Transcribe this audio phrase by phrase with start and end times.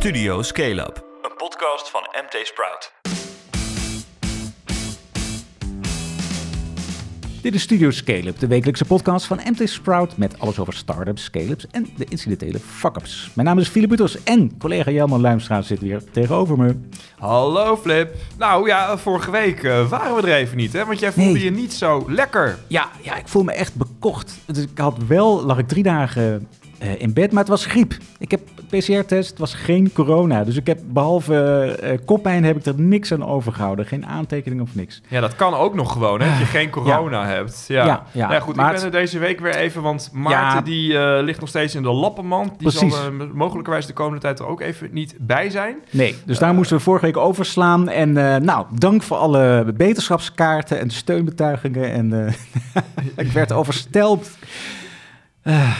[0.00, 2.92] Studio Scale Up, een podcast van MT Sprout.
[7.42, 11.66] Dit is Studio Scale-up, de wekelijkse podcast van MT Sprout met alles over startups, scale-ups
[11.70, 13.30] en de incidentele fuck-ups.
[13.34, 16.76] Mijn naam is Philip Butters en collega Jelman Luimstra zit weer tegenover me.
[17.18, 18.14] Hallo Flip.
[18.38, 20.84] Nou ja, vorige week eh, waren we er even niet, hè?
[20.84, 21.44] Want jij voelde Nee.
[21.44, 22.58] je niet zo lekker.
[22.66, 24.38] Ja, ja, ik voel me echt bekocht.
[24.46, 26.48] Dus ik had wel, lag ik drie dagen
[26.78, 27.94] eh, in bed, maar het was griep.
[28.18, 28.40] Ik heb
[28.70, 30.44] PCR-test, het was geen corona.
[30.44, 33.86] Dus ik heb behalve eh, koppijn heb ik er niks aan overgehouden.
[33.86, 35.00] Geen aantekening of niks.
[35.08, 36.28] Ja, dat kan ook nog gewoon, hè?
[36.28, 37.64] Dat je geen corona hebt.
[37.68, 38.28] Ja, Ja, ja.
[38.28, 41.48] Nou goed, ik ben er deze week weer even, want Maarten die eh, ligt nog
[41.48, 42.48] steeds in de lappenmand.
[42.48, 42.94] Die Precies.
[42.94, 45.76] zal eh, mogelijkerwijs de komende tijd er ook even niet bij zijn.
[45.90, 47.88] Nee, dus daar moesten we vorige week overslaan.
[47.88, 48.12] En
[48.44, 51.92] nou, dank voor alle beterschapskaarten en steunbetuigingen.
[51.92, 52.34] En
[53.16, 54.38] ik werd overstelpt.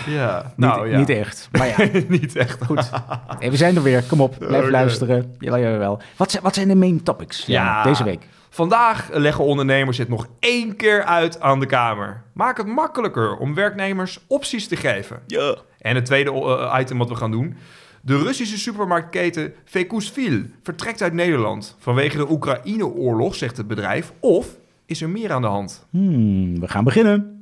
[0.07, 0.99] Ja, Niet, nou ja.
[0.99, 1.77] niet echt, maar ja.
[2.09, 2.65] niet echt.
[2.65, 2.91] Goed.
[3.39, 4.03] Hey, we zijn er weer.
[4.03, 4.71] Kom op, blijf Oké.
[4.71, 5.35] luisteren.
[5.39, 6.01] Jawel, jawel, jawel.
[6.17, 7.83] Wat zijn, wat zijn de main topics Ja.
[7.83, 8.27] deze week?
[8.51, 12.23] Vandaag leggen ondernemers het nog één keer uit aan de Kamer.
[12.35, 15.21] Maak het makkelijker om werknemers opties te geven.
[15.27, 15.55] Ja.
[15.79, 17.57] En het tweede eh, item wat we gaan doen.
[18.03, 24.13] De Russische supermarktketen Vekuzvil vertrekt uit Nederland vanwege de Oekraïne-oorlog, zegt het bedrijf.
[24.21, 24.47] Of
[24.87, 25.87] is er meer aan de hand?
[25.91, 27.39] Hmm, we gaan beginnen.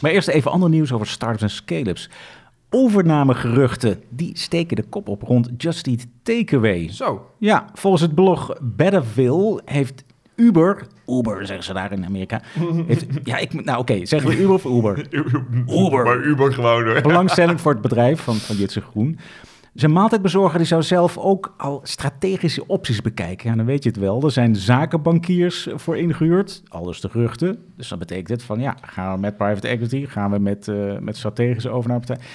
[0.00, 2.10] Maar eerst even ander nieuws over startups en scale-ups.
[2.70, 6.88] Overnamegeruchten, die steken de kop op rond Just Eat Takeaway.
[6.92, 7.26] Zo.
[7.38, 10.04] Ja, volgens het blog Betterville heeft
[10.36, 12.40] Uber, Uber zeggen ze daar in Amerika,
[12.86, 15.06] heeft, ja, ik, nou oké, zeggen we Uber of Uber?
[15.84, 16.04] Uber.
[16.04, 17.00] Maar Uber gewoon hoor.
[17.00, 19.18] Belangstelling voor het bedrijf van, van Jitse Groen.
[19.74, 23.50] Zijn maaltijdbezorger die zou zelf ook al strategische opties bekijken.
[23.50, 24.22] Ja, dan weet je het wel.
[24.22, 27.58] Er zijn zakenbankiers voor ingehuurd, alles de geruchten.
[27.76, 30.98] Dus dat betekent het van ja, gaan we met private equity, gaan we met, eh,
[30.98, 32.26] met strategische overnamepartij.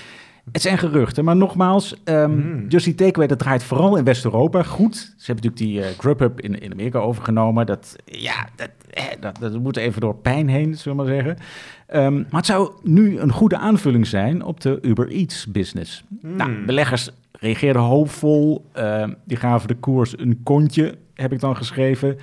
[0.52, 2.68] Het zijn geruchten, maar nogmaals, ehm Hmm.
[2.68, 4.96] Just Eat Takeaway, dat draait vooral in West-Europa goed.
[4.96, 7.66] Ze hebben natuurlijk die eh, Grubhub in, in Amerika overgenomen.
[7.66, 11.38] Dat, ja, dat, eh, dat, dat moet even door pijn heen, zullen we maar zeggen.
[11.88, 16.04] Ehm, maar het zou nu een goede aanvulling zijn op de Uber Eats business.
[16.22, 17.10] Nou, beleggers
[17.40, 18.66] reageerden hoopvol.
[18.74, 22.18] Ehm, die gaven de koers een kontje, heb ik dan geschreven.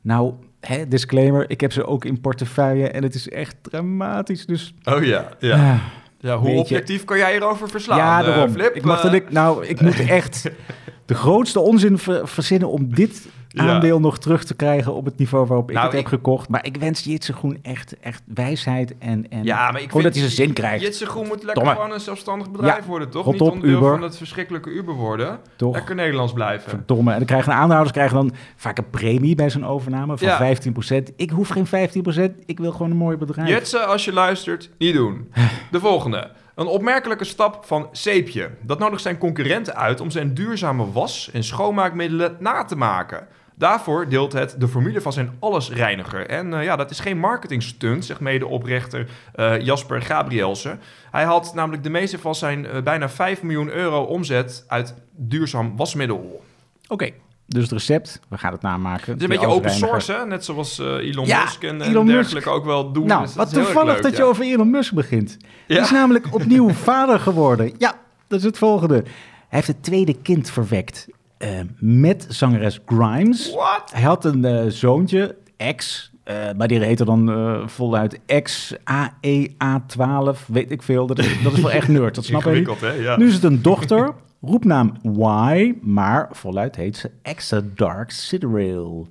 [0.00, 4.46] Nou, hè, disclaimer, ik heb ze ook in portefeuille en het is echt dramatisch.
[4.46, 5.54] Dus Oh ja, ja.
[5.72, 5.80] ah,
[6.20, 7.98] ja hoe objectief kan jij hierover verslaan?
[7.98, 8.50] ja, eh, daarom.
[8.50, 8.74] Flip?
[8.74, 10.50] ik mag Eh, er nik- nou, ik moet echt
[11.06, 13.28] de grootste onzin ver- verzinnen om dit
[13.64, 13.72] Ja.
[13.74, 16.48] aandeel nog terug te krijgen op het niveau waarop ik Nou, het heb ik- gekocht.
[16.48, 20.12] Maar ik wens Jitse Groen echt, echt wijsheid en, en Ja, maar ik gewoon dat
[20.12, 20.84] vind- hij zijn zin krijgt.
[20.84, 23.24] Jitse Groen moet lekker gewoon een zelfstandig bedrijf Ja, worden, toch?
[23.24, 23.90] rot Niet op, onderdeel Uber.
[23.90, 25.38] van het verschrikkelijke Uber worden.
[25.56, 25.74] Toch?
[25.74, 26.70] Lekker Nederlands blijven.
[26.70, 27.10] Verdomme.
[27.10, 30.36] En dan krijgen de aandeelhouders krijgen dan vaak een premie bij zo'n overname van Ja.
[30.36, 31.12] 15%.
[31.16, 33.48] Ik hoef geen 15%, ik wil gewoon een mooi bedrijf.
[33.48, 35.32] Jetse, als je luistert, niet doen.
[35.70, 36.30] De volgende.
[36.54, 38.50] Een opmerkelijke stap van Zeepje.
[38.62, 43.26] Dat nodigt zijn concurrenten uit om zijn duurzame was- en schoonmaakmiddelen na te maken.
[43.58, 46.26] Daarvoor deelt het de formule van zijn allesreiniger.
[46.26, 50.80] En eh, ja, dat is geen marketingstunt, zegt medeoprichter eh Jasper Gabrielsen.
[51.10, 55.76] Hij had namelijk de meeste van zijn eh, bijna 5 miljoen euro omzet uit duurzaam
[55.76, 56.44] wasmiddel.
[56.88, 57.10] Oké,
[57.46, 59.12] dus het recept, we gaan het namaken.
[59.12, 60.26] Het is een beetje open source, hè?
[60.26, 62.16] net zoals Elon Ja, Musk en, en Elon Musk.
[62.18, 63.06] dergelijke ook wel doen.
[63.06, 65.36] Nou, Dus wat toevallig leuk, dat je over Elon Musk begint.
[65.66, 67.72] Hij is namelijk opnieuw vader geworden.
[67.78, 67.94] Ja,
[68.28, 68.94] dat is het volgende.
[68.94, 69.04] Hij
[69.48, 71.06] heeft het tweede kind verwekt
[71.38, 73.52] eh, met zangeres Grimes.
[73.52, 73.90] What?
[73.92, 75.36] Hij had een eh, zoontje,
[75.76, 81.06] X, eh, maar die heette dan voluit X, AEA12, weet ik veel.
[81.06, 82.92] Dat is, dat is wel echt nerd, dat snap hè?
[82.92, 83.16] Ja.
[83.16, 89.08] Nu is het een dochter, roepnaam Y, maar voluit heet ze Exa Dark Citadel.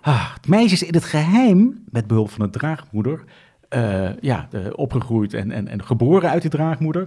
[0.00, 3.24] Ah, het meisje is in het geheim, met behulp van een draagmoeder,
[4.20, 7.06] ja, opgegroeid en, en, en geboren uit die draagmoeder.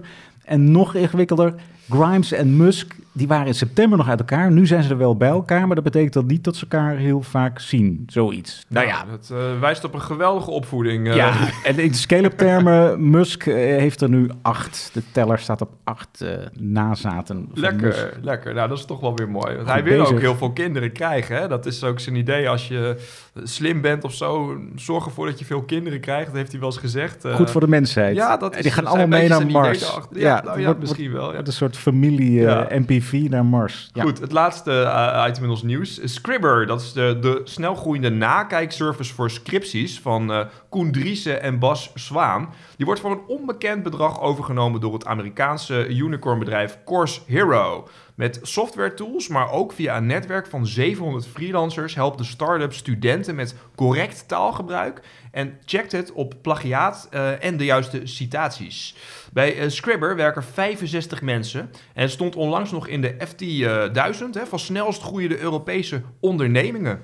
[0.50, 1.54] En nog ingewikkelder,
[1.90, 4.50] Grimes en Musk, die waren in september nog uit elkaar.
[4.50, 6.96] Nu zijn ze er wel bij elkaar, maar dat betekent dan niet dat ze elkaar
[6.96, 8.02] heel vaak zien.
[8.06, 8.64] Zoiets.
[8.68, 11.08] Nou ja, Dat eh, wijst op een geweldige opvoeding.
[11.08, 11.14] eh.
[11.16, 11.32] ja,
[11.64, 14.90] en in scale-up termen, Musk eh, heeft er nu acht.
[14.92, 16.24] De teller staat op acht
[16.58, 18.08] nazaten Lekker, Musk.
[18.22, 18.54] lekker.
[18.54, 19.46] Nou, dat is toch wel weer mooi.
[19.46, 20.14] Want Goed hij wil bezig.
[20.14, 21.36] ook heel veel kinderen krijgen.
[21.36, 21.48] Hè?
[21.48, 22.48] Dat is ook zijn idee.
[22.48, 22.96] Als je
[23.42, 26.26] slim bent of zo, zorg ervoor dat je veel kinderen krijgt.
[26.26, 27.24] Dat heeft hij wel eens gezegd.
[27.34, 28.16] Goed voor de mensheid.
[28.16, 29.80] Ja, dat is die gaan allemaal mee naar Mars.
[29.80, 30.18] daarachter.
[30.20, 31.32] Ja, nou ja, wordt- misschien wel.
[31.32, 31.38] Ja.
[31.38, 33.90] een soort familie eh, naar Mars.
[33.98, 36.00] Goed, het laatste eh, item in ons nieuws.
[36.04, 41.90] Scribber, dat is de, de snelgroeiende nakijkservice voor scripties van eh Koen Driessen en Bas
[41.94, 42.48] Zwaan.
[42.76, 47.88] Die wordt voor een onbekend bedrag overgenomen door het Amerikaanse unicornbedrijf Course Hero.
[48.14, 53.34] Met software tools, maar ook via een netwerk van 700 freelancers helpt de start-up studenten
[53.34, 58.94] met correct taalgebruik en checkt het op plagiaat eh, en de juiste citaties.
[59.32, 61.60] Bij eh, Scribber werken 65 mensen
[61.94, 66.02] en het stond onlangs nog in de FT eh, 1000 hè, van snelst groeiende Europese
[66.20, 67.00] ondernemingen.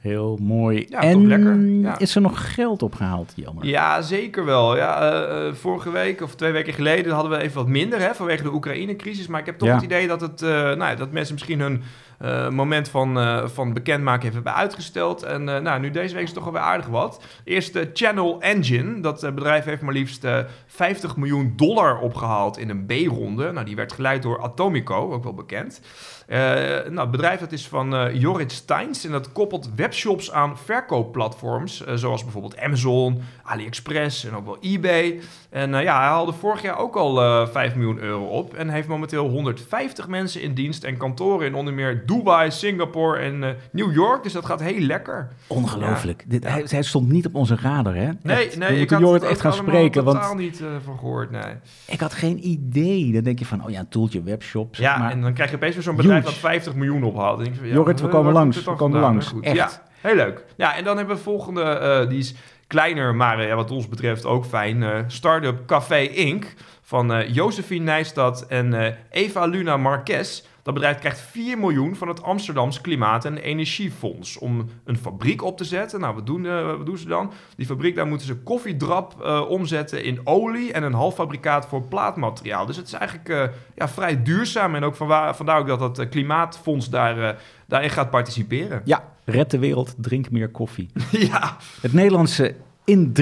[0.00, 0.86] Heel mooi.
[0.88, 1.60] Ja, en toch lekker.
[1.60, 1.98] Ja.
[1.98, 3.66] is er nog geld opgehaald, jammer?
[3.66, 4.76] Ja, zeker wel.
[4.76, 8.52] Ja, vorige week of twee weken geleden hadden we even wat minder hè, vanwege de
[8.52, 9.26] Oekraïne-crisis.
[9.26, 9.74] Maar ik heb toch Ja.
[9.74, 11.82] het idee dat, het, nou, dat mensen misschien hun
[12.18, 15.22] eh, moment van, eh, van bekendmaken even hebben uitgesteld.
[15.22, 17.24] En eh, nou, nu deze week is het toch alweer aardig wat.
[17.44, 19.00] Eerst Channel Engine.
[19.00, 23.52] Dat bedrijf heeft maar liefst eh, 50 miljoen dollar opgehaald in een B-ronde.
[23.52, 25.80] Nou, die werd geleid door Atomico, ook wel bekend.
[26.28, 32.22] Nou, het bedrijf dat is van Jorrit Steins en dat koppelt webshops aan verkoopplatforms, zoals
[32.22, 35.20] bijvoorbeeld Amazon, AliExpress en ook wel eBay.
[35.50, 38.88] En ja, hij haalde vorig jaar ook al eh 5 miljoen euro op en heeft
[38.88, 43.92] momenteel 150 mensen in dienst en kantoren in onder meer Dubai, Singapore en eh, New
[43.92, 44.22] York.
[44.22, 45.28] Dus dat gaat heel lekker.
[45.46, 46.24] Ongelooflijk.
[46.26, 48.08] Dit, hij, hij stond niet op onze radar, hè?
[48.22, 48.56] Nee, Echt.
[48.58, 51.54] nee, We ik had Jorrit echt gaan spreken, want totaal niet eh, van gehoord, nee.
[51.86, 53.12] ik had geen idee.
[53.12, 54.78] Dan denk je van, oh ja, een toeltje webshops.
[54.78, 57.34] Ja, maar en dan krijg je opeens weer zo'n bedrijf dat 50 miljoen ophaalt.
[57.34, 59.26] Dan denk je van, ja, Jorrit, we eh, komen langs, we komen langs.
[59.26, 59.44] Goed.
[59.44, 59.56] Echt.
[59.56, 59.70] Ja,
[60.00, 60.44] heel leuk.
[60.56, 62.34] Ja, en dan hebben we de volgende, die is
[62.66, 64.82] kleiner, maar ja, wat ons betreft ook fijn.
[64.82, 66.44] eh Startup Café Inc.
[66.82, 70.42] van eh Josephine Nijstad en Eva Luna Marquez.
[70.68, 75.56] Dat bedrijf krijgt 4 miljoen van het Amsterdams Klimaat- en Energiefonds om een fabriek op
[75.56, 76.00] te zetten.
[76.00, 77.32] Nou, wat doen, eh, wat doen ze dan?
[77.56, 82.66] Die fabriek, daar moeten ze koffiedrap eh, omzetten in olie en een halffabrikaat voor plaatmateriaal.
[82.66, 83.42] Dus het is eigenlijk eh,
[83.74, 88.10] ja, vrij duurzaam en ook vanwaar, vandaar ook dat het eh, Klimaatfonds daar, daarin gaat
[88.10, 88.82] participeren.
[88.84, 90.90] ja, red de wereld, drink meer koffie.
[91.30, 93.14] ja, Het Nederlandse In3,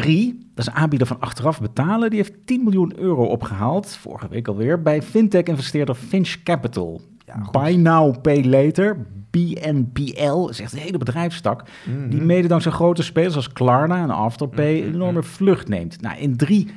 [0.55, 4.49] dat is een aanbieder van achteraf betalen, die heeft 10 miljoen euro opgehaald, vorige week
[4.49, 7.01] alweer, bij fintech-investeerder Finch Capital.
[7.27, 7.49] Ja.
[7.51, 12.09] Buy now, pay later, BNPL, is echt een hele bedrijfstak, Mhm.
[12.09, 16.01] die mede dankzij grote spelers als Klarna en Afterpay Mhm, een enorme vlucht neemt.
[16.01, 16.69] Nou, in 3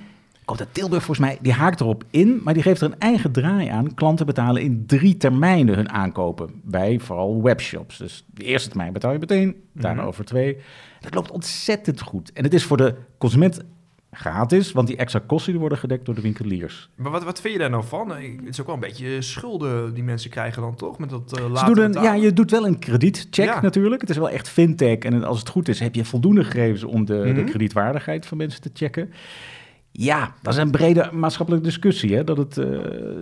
[0.45, 3.31] komt dat Tilburg volgens mij, die haakt erop in, maar die geeft er een eigen
[3.31, 3.93] draai aan.
[3.93, 7.97] Klanten betalen in drie termijnen hun aankopen, bij vooral webshops.
[7.97, 10.07] Dus de eerste termijn betaal je meteen, daarna Mhm.
[10.07, 10.57] over twee.
[10.99, 12.33] Dat loopt ontzettend goed.
[12.33, 13.61] En het is voor de consument
[14.11, 16.89] gratis, want die extra kosten die worden gedekt door de winkeliers.
[16.95, 18.09] maar wat, wat vind je daar nou van?
[18.09, 20.99] Het is ook wel een beetje schulden die mensen krijgen dan toch?
[20.99, 22.03] Met dat later een, betalen?
[22.03, 23.61] ja, je doet wel een kredietcheck Ja.
[23.61, 24.01] natuurlijk.
[24.01, 24.97] Het is wel echt fintech.
[24.97, 27.45] En als het goed is, heb je voldoende gegevens om de, de Mhm.
[27.45, 29.11] kredietwaardigheid van mensen te checken.
[29.91, 32.15] Ja, dat is een brede maatschappelijke discussie.
[32.15, 32.23] Hè?
[32.23, 32.67] Dat het, eh,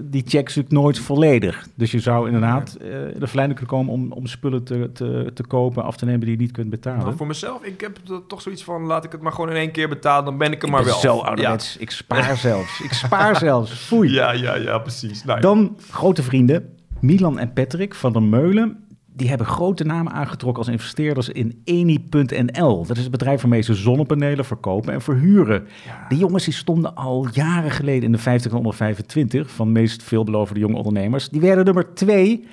[0.04, 1.68] die check is natuurlijk nooit volledig.
[1.76, 5.44] Dus je zou inderdaad in de verleiding kunnen komen om, om spullen te, te, te
[5.44, 7.04] kopen, af te nemen die je niet kunt betalen.
[7.04, 9.72] Nou, voor mezelf, ik heb toch zoiets van, laat ik het maar gewoon in één
[9.72, 11.00] keer betalen, dan ben ik er maar wel.
[11.00, 11.22] zo ja.
[11.22, 11.78] ouderwets.
[11.78, 12.82] Ik spaar zelfs.
[12.82, 13.72] Ik spaar zelfs.
[13.72, 14.12] Foei.
[14.12, 15.24] Ja, ja, ja, precies.
[15.24, 15.42] Nou, ja.
[15.42, 18.87] Dan grote vrienden, Milan en Patrick van der Meulen.
[19.18, 22.86] Die hebben grote namen aangetrokken als investeerders in Eni.nl.
[22.86, 25.68] Dat is het bedrijf waarmee ze zonnepanelen verkopen en verhuren.
[25.86, 26.06] Ja.
[26.10, 30.04] Die jongens die stonden al jaren geleden in de 50 onder 25 van de meest
[30.04, 31.30] veelbelovende jonge ondernemers.
[31.30, 32.48] Die werden nummer twee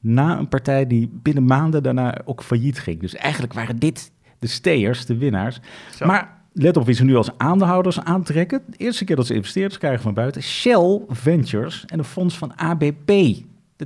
[0.00, 3.00] na een partij die binnen maanden daarna ook failliet ging.
[3.00, 5.60] Dus eigenlijk waren dit de steers, de winnaars.
[5.96, 6.06] Zo.
[6.06, 8.62] Maar let op wie ze nu als aandeelhouders aantrekken.
[8.66, 10.42] De eerste keer dat ze investeerders krijgen van buiten.
[10.42, 13.10] Shell Ventures en een fonds van ABP.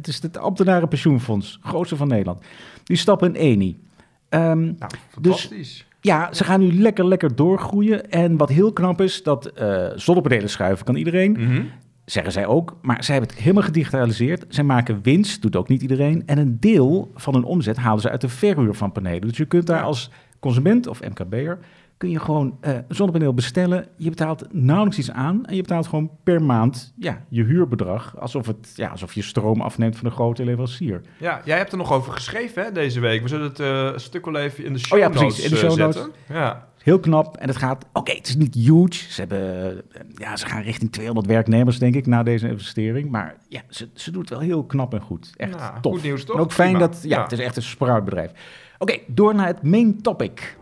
[0.02, 2.44] Dat is het ambtenarenpensioenfonds, grootste van Nederland.
[2.84, 3.80] Die stappen in Eni.
[4.28, 5.86] Ehm, Nou, Dus- fantastisch.
[6.00, 8.10] ja, ze gaan nu lekker, lekker doorgroeien.
[8.10, 11.32] En wat heel knap is, dat eh zonnepanelen schuiven kan iedereen.
[11.32, 11.62] Mhm.
[12.04, 12.76] Zeggen zij ook.
[12.82, 14.44] Maar zij hebben het helemaal gedigitaliseerd.
[14.48, 16.22] Zij maken winst, doet ook niet iedereen.
[16.26, 19.28] En een deel van hun omzet halen ze uit de verhuur van panelen.
[19.28, 20.10] Dus je kunt daar als
[20.40, 21.58] consument of MKB'er...
[21.96, 23.88] kun je gewoon eh, een zonnepaneel bestellen.
[23.96, 25.46] Je betaalt nauwelijks iets aan.
[25.46, 28.18] En je betaalt gewoon per maand ja, je huurbedrag.
[28.18, 31.00] Alsof, het, ja, alsof je stroom afneemt van een grote leverancier.
[31.18, 33.22] Ja, jij hebt er nog over geschreven hè, deze week.
[33.22, 35.56] We zullen het eh, stuk wel even in de show Oh ja, precies, in de
[35.56, 35.94] eh, show notes.
[35.94, 36.12] zetten.
[36.28, 36.68] Ja.
[36.78, 37.36] Heel knap.
[37.36, 37.86] En het gaat...
[37.92, 39.12] Oké, het is niet huge.
[39.12, 43.10] Ze, hebben, eh, ja, ze gaan richting 200 werknemers, denk ik, na deze investering.
[43.10, 45.32] Maar ja, ze, ze doet het wel heel knap en goed.
[45.36, 45.92] Echt tof.
[45.92, 46.36] goed nieuws, toch?
[46.36, 46.86] En ook fijn Prima.
[46.86, 47.02] dat...
[47.02, 48.30] Ja, het is echt een spruitbedrijf.
[48.78, 50.56] Oké, door naar het main topic.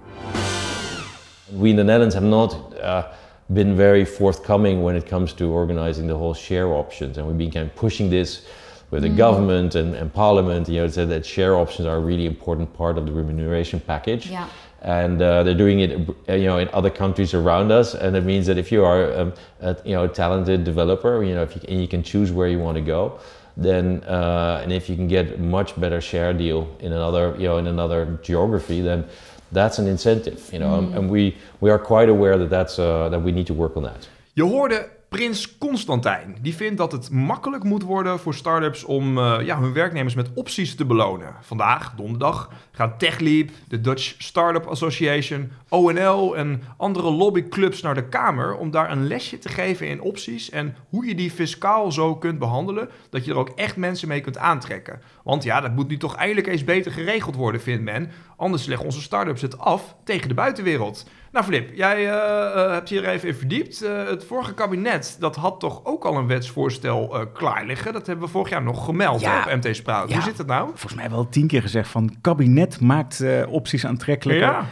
[1.51, 3.13] We in the Netherlands have not uh,
[3.53, 7.51] been very forthcoming when it comes to organizing the whole share options, and we've been
[7.51, 8.47] kind of pushing this
[8.91, 10.69] with the government and, and parliament.
[10.69, 14.27] You know, said that share options are a really important part of the remuneration package.
[14.27, 14.49] Yeah.
[14.83, 18.25] And uh, they're doing it, uh, you know, in other countries around us, and it
[18.25, 21.55] means that if you are, um, a, you know, a talented developer, you know, if
[21.55, 23.21] you, and you can choose where you want to go,
[23.57, 27.45] then uh, and if you can get a much better share deal in another, you
[27.45, 29.05] know, in another geography, then
[29.53, 33.09] that's an incentive, you know, and- and we we are quite aware that that's uh,
[33.11, 34.09] that we need to work on that.
[34.37, 34.79] Je hoorde
[35.13, 39.73] Prins Constantijn die vindt dat het makkelijk moet worden voor start-ups om eh, ja, hun
[39.73, 41.35] werknemers met opties te belonen.
[41.41, 48.57] Vandaag, donderdag, gaan TechLeap, de Dutch Startup Association, ONL en andere lobbyclubs naar de Kamer
[48.57, 52.39] om daar een lesje te geven in opties en hoe je die fiscaal zo kunt
[52.39, 55.01] behandelen dat je er ook echt mensen mee kunt aantrekken.
[55.25, 58.11] Want ja, dat moet nu toch eindelijk eens beter geregeld worden, vindt men.
[58.37, 61.07] Anders leggen onze start-ups het af tegen de buitenwereld.
[61.33, 63.83] Nou, Flip, jij uh, hebt hier even in verdiept.
[63.83, 67.93] Uh, het vorige kabinet, dat had toch ook al een wetsvoorstel uh, klaar liggen.
[67.93, 70.09] Dat hebben we vorig jaar nog gemeld ja, op MT Sprout.
[70.09, 70.69] Ja, Hoe zit het nou?
[70.69, 72.17] Volgens mij wel tien keer gezegd van...
[72.21, 74.47] kabinet maakt opties aantrekkelijker.
[74.47, 74.67] Ja.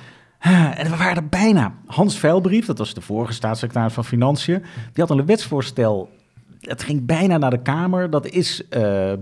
[0.74, 1.74] En we waren er bijna.
[1.86, 4.58] Hans Veilbrief, dat was de vorige staatssecretaris van Financiën...
[4.92, 6.10] die had al een wetsvoorstel
[6.60, 8.10] het ging bijna naar de Kamer.
[8.10, 8.62] Dat is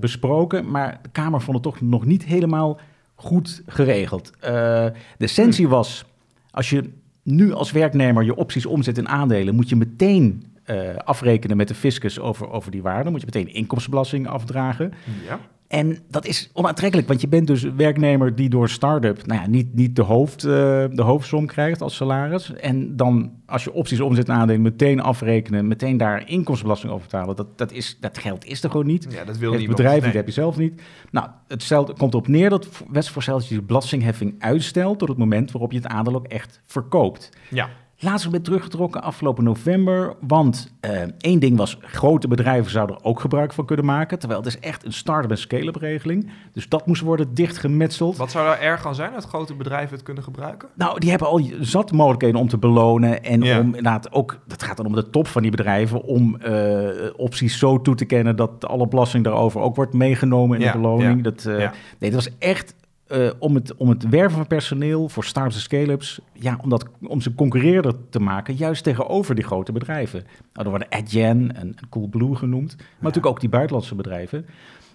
[0.01, 2.81] besproken, maar de Kamer vond het toch nog niet helemaal
[3.15, 4.33] goed geregeld.
[4.41, 5.71] de essentie hm.
[5.71, 6.05] was,
[6.51, 6.91] als je
[7.31, 11.75] nu als werknemer je opties omzet in aandelen, moet je meteen uh, afrekenen met de
[11.75, 13.11] fiscus over, over die waarde.
[13.11, 14.93] Moet je meteen inkomstenbelasting afdragen.
[15.27, 15.41] Ja.
[15.69, 19.75] En dat is onaantrekkelijk, want je bent dus werknemer die door start-up nou ja, niet,
[19.75, 20.51] niet de, hoofd, uh,
[20.91, 22.53] de hoofdsom krijgt als salaris.
[22.55, 27.37] En dan als je opties omzet in aandelen, meteen afrekenen, meteen daar inkomstenbelasting over betalen.
[27.37, 29.07] Dat, dat, is, dat geld is er gewoon niet.
[29.11, 29.79] Ja, dat wil het niemand.
[29.79, 30.83] bedrijf, dat heb je zelf niet.
[31.11, 35.19] Nou, het stelt, komt erop neer dat wetsvoorstel dat je de belastingheffing uitstelt tot het
[35.19, 37.31] moment waarop je het aandeel ook echt verkoopt.
[37.51, 37.69] Ja.
[38.01, 40.15] Laatst ben teruggetrokken afgelopen november.
[40.21, 44.19] Want uh, één ding was, grote bedrijven zouden er ook gebruik van kunnen maken.
[44.19, 46.31] Terwijl het is echt een start-up en scale-up regeling.
[46.53, 48.17] Dus dat moest worden dichtgemetseld.
[48.17, 50.69] Wat zou daar erg aan zijn dat grote bedrijven het kunnen gebruiken?
[50.75, 53.25] Nou, die hebben al zat mogelijkheden om te belonen.
[53.25, 56.89] En om inderdaad ook, dat gaat dan om de top van die bedrijven, om uh,
[57.17, 61.23] opties zo toe te kennen dat alle belasting daarover ook wordt meegenomen in de beloning.
[61.23, 61.57] Dat, uh,
[61.99, 62.75] Nee, dat was echt
[63.09, 66.85] uh, om, het, om het werven van personeel voor start-ups en scale-ups, ja, om, dat,
[67.07, 70.23] om ze concurreerder te maken, juist tegenover die grote bedrijven.
[70.53, 74.47] Nou, er worden Adyen en Coolblue genoemd, maar natuurlijk ook die buitenlandse bedrijven.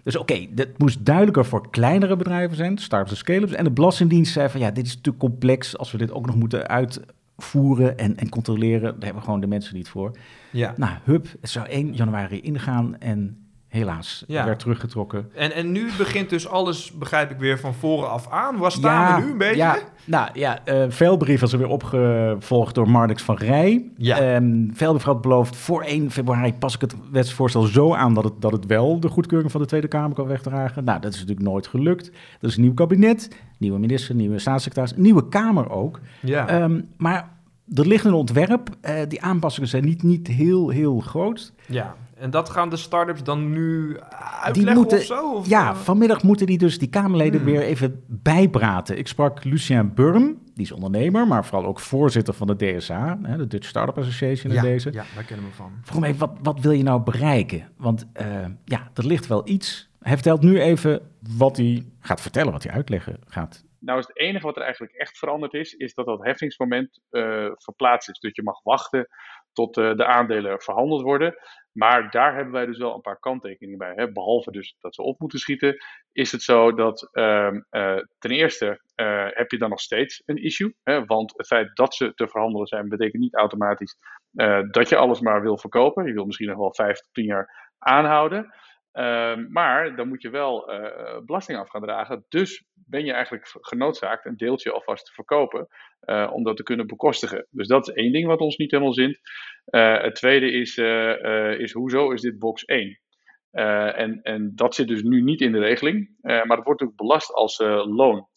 [0.03, 3.53] Dus oké, okay, dat moest duidelijker voor kleinere bedrijven zijn, start-ups en scale-ups.
[3.53, 6.35] En de Belastingdienst zei van ja, dit is te complex als we dit ook nog
[6.35, 8.81] moeten uitvoeren en, en controleren.
[8.81, 10.11] Daar hebben we gewoon de mensen niet voor.
[10.51, 10.73] Ja.
[10.77, 13.42] Nou, hup, het zou 1 januari ingaan en
[13.73, 14.45] helaas ja.
[14.45, 15.29] werd teruggetrokken.
[15.35, 18.57] En, en nu begint dus alles, begrijp ik weer, van voren af aan.
[18.57, 19.55] Waar staan we nu een beetje?
[19.55, 23.91] Ja, nou ja, uh, Veilbrief was er weer opgevolgd door Marnix van Rij.
[23.97, 24.35] Ja.
[24.35, 28.33] Um, Veilbrief had beloofd, voor 1 februari pas ik het wetsvoorstel zo aan dat het,
[28.39, 30.83] dat het wel de goedkeuring van de Tweede Kamer kan wegdragen.
[30.83, 32.11] Nou, dat is natuurlijk nooit gelukt.
[32.39, 35.99] Dat is een nieuw kabinet, nieuwe minister, nieuwe staatssecretaris, nieuwe Kamer ook.
[36.19, 36.61] Ja.
[36.61, 37.29] Um, maar
[37.73, 38.69] er ligt een ontwerp.
[38.81, 41.53] Uh, die aanpassingen zijn niet, niet heel, heel groot.
[41.67, 41.95] Ja.
[42.23, 43.99] En dat gaan de start-ups dan nu
[44.41, 45.33] uitleggen moeten, of zo?
[45.33, 45.75] Of ja, eh?
[45.75, 47.51] vanmiddag moeten die dus die Kamerleden hmm.
[47.51, 48.97] weer even bijpraten.
[48.97, 53.37] Ik sprak Lucien Burm, die is ondernemer, maar vooral ook voorzitter van de DSA, hè,
[53.37, 54.91] de Dutch Startup Association in ja, deze.
[54.91, 55.71] Ja, daar kennen we van.
[55.81, 57.69] Vroeg me even, wat, wat wil je nou bereiken?
[57.77, 59.89] Want uh, ja, er ligt wel iets.
[59.99, 61.01] Hij vertelt nu even
[61.37, 63.63] wat hij gaat vertellen, wat hij uitleggen gaat.
[63.79, 67.51] Nou is het enige wat er eigenlijk echt veranderd is, is dat dat heffingsmoment uh,
[67.55, 68.19] verplaatst is.
[68.19, 69.07] Dus je mag wachten
[69.53, 71.35] tot uh, de aandelen verhandeld worden.
[71.73, 73.93] Maar daar hebben wij dus wel een paar kanttekeningen bij.
[73.95, 74.11] Hè.
[74.11, 75.77] Behalve dus dat ze op moeten schieten,
[76.11, 80.43] is het zo dat uh, uh, ten eerste uh, heb je dan nog steeds een
[80.43, 80.75] issue.
[80.83, 83.97] Hè, want het feit dat ze te verhandelen zijn, betekent niet automatisch
[84.71, 86.05] dat je alles maar wil verkopen.
[86.05, 88.53] Je wil misschien nog wel vijf tot tien jaar aanhouden.
[88.93, 90.65] Ehm, maar dan moet je wel
[91.25, 92.25] belasting af gaan dragen.
[92.29, 95.67] Dus ben je eigenlijk genoodzaakt een deeltje alvast te verkopen.
[96.31, 97.47] om dat te kunnen bekostigen.
[97.49, 99.19] Dus dat is één ding wat ons niet helemaal zint.
[99.65, 100.77] Het tweede is,
[101.59, 102.99] is hoezo is dit box 1?
[103.51, 107.33] en, en dat zit dus nu niet in de regeling, maar het wordt ook belast
[107.33, 108.27] als loon.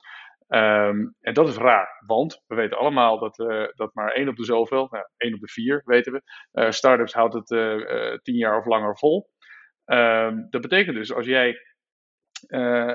[0.49, 3.37] Um, en dat is raar, want we weten allemaal dat,
[3.75, 7.35] dat maar één op de zoveel, nou, één op de vier weten we, startups houdt
[7.35, 7.47] het
[8.23, 9.29] tien jaar of langer vol.
[9.87, 11.57] Um, dat betekent dus als jij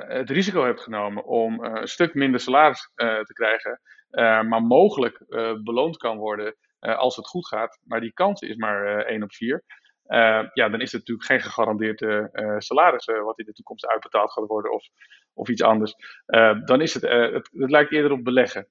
[0.07, 3.81] het risico hebt genomen om een stuk minder salaris te krijgen,
[4.49, 5.23] maar mogelijk
[5.63, 7.79] beloond kan worden als het goed gaat.
[7.83, 9.63] Maar die kans is maar uh, eh, 1 op 4.
[10.07, 14.31] Uh, eh, ja, dan is het natuurlijk geen gegarandeerde salaris wat in de toekomst uitbetaald
[14.31, 14.83] gaat worden of,
[15.33, 15.95] of iets anders.
[16.65, 18.67] dan is het, het, het, lijkt eerder op beleggen,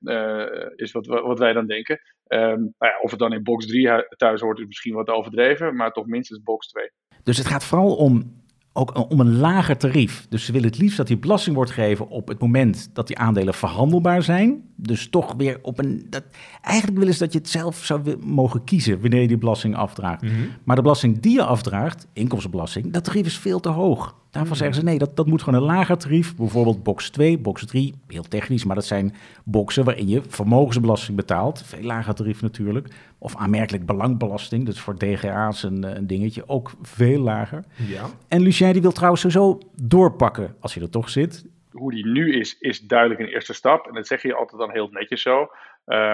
[0.76, 2.00] is wat, wat wij dan denken.
[2.28, 5.76] Um, nou ja, of het dan in box 3 thuis hoort is misschien wat overdreven,
[5.76, 6.90] maar toch minstens box 2.
[7.22, 8.40] Dus het gaat vooral om
[8.72, 10.26] ook om een lager tarief.
[10.28, 13.18] Dus ze willen het liefst dat die belasting wordt gegeven op het moment dat die
[13.18, 14.62] aandelen verhandelbaar zijn.
[14.76, 16.06] Dus toch weer op een.
[16.10, 16.24] Dat,
[16.60, 20.22] eigenlijk willen ze dat je het zelf zou mogen kiezen wanneer je die belasting afdraagt.
[20.22, 20.32] Mhm.
[20.64, 24.18] Maar de belasting die je afdraagt, inkomstenbelasting, dat tarief is veel te hoog.
[24.30, 26.36] Daarvan zeggen ze nee, dat, dat moet gewoon een lager tarief.
[26.36, 31.62] Bijvoorbeeld box 2, box 3, heel technisch, maar dat zijn boxen waarin je vermogensbelasting betaalt.
[31.66, 32.88] Veel lager tarief natuurlijk.
[33.18, 37.64] Of aanmerkelijk belangbelasting, dus voor DGA's een, een dingetje, ook veel lager.
[37.88, 38.06] Ja.
[38.28, 41.44] En Lucien die wil trouwens sowieso doorpakken, als je er toch zit.
[41.70, 43.86] Hoe die nu is, is duidelijk een eerste stap.
[43.86, 45.40] En dat zeg je altijd dan heel netjes zo.
[45.40, 45.46] Uh,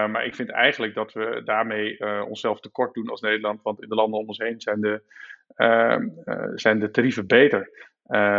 [0.07, 3.61] maar ik vind eigenlijk dat we daarmee uh, onszelf tekort doen als Nederland.
[3.61, 5.01] Want in de landen om ons heen zijn de,
[5.57, 5.97] uh,
[6.55, 7.69] zijn de tarieven beter.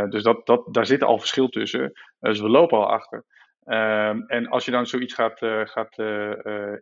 [0.08, 1.92] Dus dat, dat, daar zit al verschil tussen.
[2.18, 3.25] dus we lopen al achter.
[3.64, 5.98] Ehm, en als je dan zoiets gaat, gaat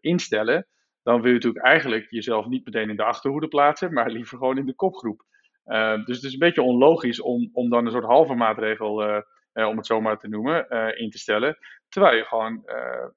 [0.01, 0.67] instellen,
[1.03, 4.59] dan wil je natuurlijk eigenlijk jezelf niet meteen in de achterhoede plaatsen, maar liever gewoon
[4.59, 5.23] in de kopgroep.
[5.65, 9.77] Ehm, dus het is een beetje onlogisch om, om dan een soort halve maatregel om
[9.77, 11.59] het zo maar te noemen, in te stellen.
[11.89, 12.63] Terwijl je gewoon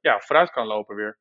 [0.02, 1.18] ja, vooruit kan lopen weer.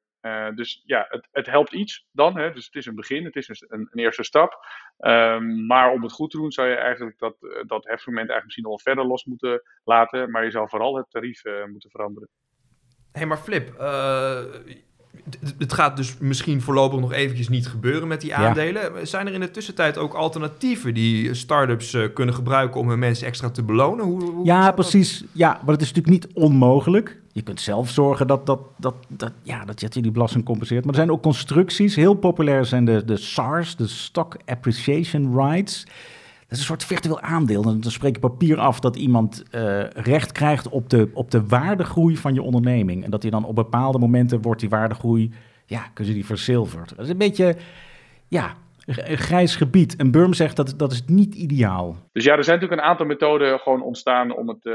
[0.54, 2.36] Dus ja, het, het, helpt iets dan.
[2.36, 2.52] Hè?
[2.52, 4.66] Dus het is een begin, het is een, een eerste stap.
[4.98, 8.64] Um, maar om het goed te doen zou je eigenlijk dat, dat hefmoment eigenlijk misschien
[8.64, 10.30] nog wel verder los moeten laten.
[10.30, 12.28] Maar je zou vooral het tarief moeten veranderen.
[13.12, 13.76] Hé, hey, maar Flip,
[15.58, 18.94] het gaat dus misschien voorlopig nog eventjes niet gebeuren met die aandelen.
[18.94, 19.04] Ja.
[19.04, 23.26] Zijn er in de tussentijd ook alternatieven die start-ups uh, kunnen gebruiken om hun mensen
[23.26, 24.04] extra te belonen?
[24.04, 25.18] Hoe, hoe ja, precies.
[25.18, 25.28] Dat?
[25.32, 27.20] Ja, maar het is natuurlijk niet onmogelijk.
[27.38, 30.84] Je kunt zelf zorgen dat, dat, dat, dat, ja, dat je die belasting compenseert.
[30.84, 31.96] Maar er zijn ook constructies.
[31.96, 35.84] Heel populair zijn de, de SARS, de Stock Appreciation Rights.
[35.84, 37.62] Dat is een soort virtueel aandeel.
[37.62, 42.16] Dan spreek je papier af dat iemand uh, recht krijgt op de, op de waardegroei
[42.16, 43.04] van je onderneming.
[43.04, 45.32] En dat hij dan op bepaalde momenten wordt die waardegroei,
[45.66, 46.88] ja, kunnen ze die verzilverd.
[46.96, 47.56] Dat is een beetje,
[48.28, 48.54] ja,
[49.04, 49.96] grijs gebied.
[49.96, 51.96] En Burm zegt dat dat is niet ideaal.
[52.12, 54.64] Dus ja, er zijn natuurlijk een aantal methoden gewoon ontstaan om het...
[54.64, 54.74] Uh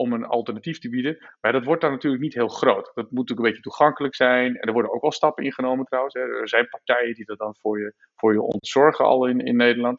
[0.00, 1.16] om een alternatief te bieden.
[1.40, 2.84] Maar dat wordt dan natuurlijk niet heel groot.
[2.94, 4.56] Dat moet natuurlijk een beetje toegankelijk zijn.
[4.56, 6.14] En er worden ook al stappen ingenomen trouwens.
[6.14, 6.20] Hè.
[6.20, 9.98] Er zijn partijen die dat dan voor je, voor je ontzorgen al in, in Nederland.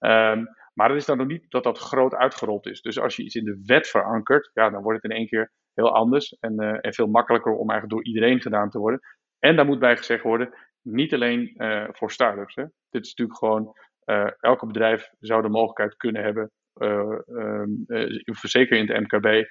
[0.00, 2.80] Um, maar het is dan nog niet dat dat groot uitgerold is.
[2.80, 5.52] Dus als je iets in de wet verankert, ja, dan wordt het in één keer
[5.74, 9.00] heel anders en, uh, en veel makkelijker om eigenlijk door iedereen gedaan te worden.
[9.38, 12.54] En daar moet bij gezegd worden, niet alleen uh, voor start-ups.
[12.54, 12.64] Hè.
[12.90, 13.72] Dit is natuurlijk gewoon,
[14.06, 16.50] uh, elke bedrijf zou de mogelijkheid kunnen hebben,
[18.42, 19.48] zeker in het MKB,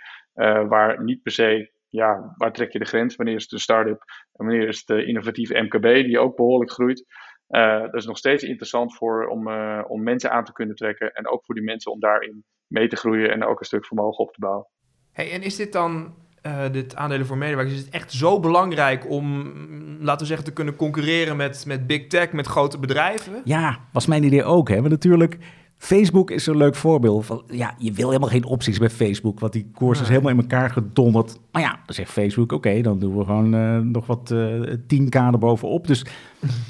[0.69, 3.15] waar niet per se ja, waar trek je de grens?
[3.15, 6.71] Wanneer is het een start-up en wanneer is het de innovatieve MKB die ook behoorlijk
[6.71, 7.05] groeit?
[7.49, 11.11] Uh, dat is nog steeds interessant voor, om, uh, om mensen aan te kunnen trekken.
[11.13, 14.25] En ook voor die mensen om daarin mee te groeien en ook een stuk vermogen
[14.25, 14.67] op te bouwen.
[15.11, 19.09] Hey, en is dit dan, uh, dit aandelen voor medewerkers, is het echt zo belangrijk
[19.09, 19.53] om,
[19.99, 23.41] laten we zeggen, te kunnen concurreren met, met big tech, met grote bedrijven?
[23.43, 24.69] Ja, was mijn idee ook.
[24.69, 24.81] Hè?
[24.81, 25.37] Maar natuurlijk,
[25.81, 29.53] Facebook is een leuk voorbeeld van, ja, je wil helemaal geen opties bij Facebook, want
[29.53, 31.39] die koers is helemaal in elkaar gedonderd.
[31.51, 34.73] Maar ja, dan zegt Facebook, oké, okay, dan doen we gewoon uh, nog wat uh,
[34.77, 35.87] 10k erbovenop.
[35.87, 36.05] Dus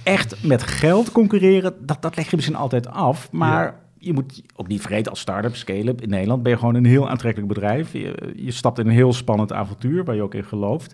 [0.04, 3.64] echt met geld concurreren, dat, dat leg je misschien altijd af, maar...
[3.64, 3.80] Ja.
[4.04, 7.10] Je moet ook niet vergeten, als start-up, scale-up in Nederland ben je gewoon een heel
[7.10, 7.94] aantrekkelijk bedrijf.
[7.94, 10.94] Je, je stapt in een heel spannend avontuur waar je ook in gelooft.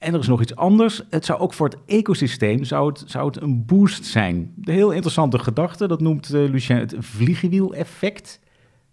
[0.00, 1.02] En er is nog iets anders.
[1.10, 4.52] Het zou ook voor het ecosysteem zou het, zou het een boost zijn.
[4.56, 8.40] De heel interessante gedachte, dat noemt uh, Lucien het vliegenwiel-effect.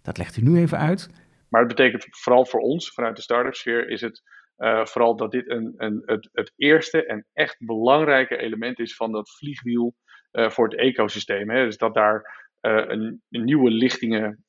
[0.02, 1.10] Dat legt u nu even uit.
[1.48, 4.22] Maar het betekent vooral voor ons, vanuit de start-up sfeer, is het
[4.58, 9.12] uh, vooral dat dit een, een, het, het, eerste en echt belangrijke element is van
[9.12, 9.94] dat vliegwiel
[10.32, 11.50] uh, voor het ecosysteem.
[11.50, 11.64] Hè.
[11.64, 14.44] Dus dat daar een, nieuwe lichtingen,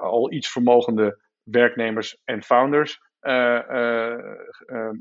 [0.00, 3.00] al iets vermogende werknemers en founders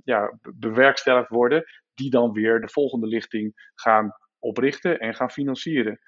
[0.04, 6.00] ja, bewerkstelligd worden, die dan weer de volgende lichting gaan oprichten en gaan financieren.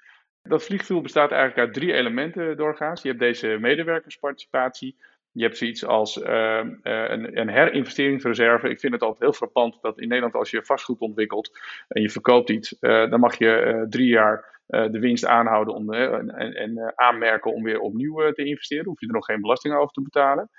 [0.42, 3.02] Dat vliegvuur bestaat eigenlijk uit drie elementen doorgaans.
[3.02, 4.96] Je hebt deze medewerkersparticipatie.
[5.32, 6.80] Je hebt zoiets als een,
[7.40, 8.68] een, herinvesteringsreserve.
[8.68, 12.10] Ik vind het altijd heel frappant dat in Nederland als je vastgoed ontwikkelt en je
[12.10, 17.62] verkoopt iets, dan mag je drie jaar de winst aanhouden om, en, en aanmerken om
[17.62, 18.84] weer opnieuw te investeren.
[18.84, 20.50] Hoef je er nog geen belasting over te betalen.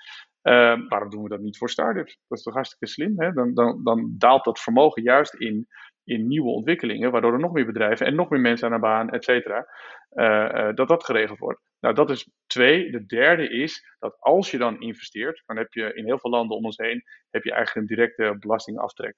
[0.46, 2.18] Uh, waarom doen we dat niet voor start-ups?
[2.28, 3.14] Dat is toch hartstikke slim?
[3.16, 3.32] Hè?
[3.32, 5.66] Dan, dan, dan daalt dat vermogen juist in,
[6.04, 9.10] in nieuwe ontwikkelingen, waardoor er nog meer bedrijven en nog meer mensen aan de baan,
[9.10, 9.66] et cetera,
[10.12, 11.60] uh, uh, dat dat geregeld wordt.
[11.80, 12.90] Nou, dat is twee.
[12.90, 16.56] De derde is dat als je dan investeert, dan heb je in heel veel landen
[16.56, 19.16] om ons heen, heb je eigenlijk een directe belastingaftrek.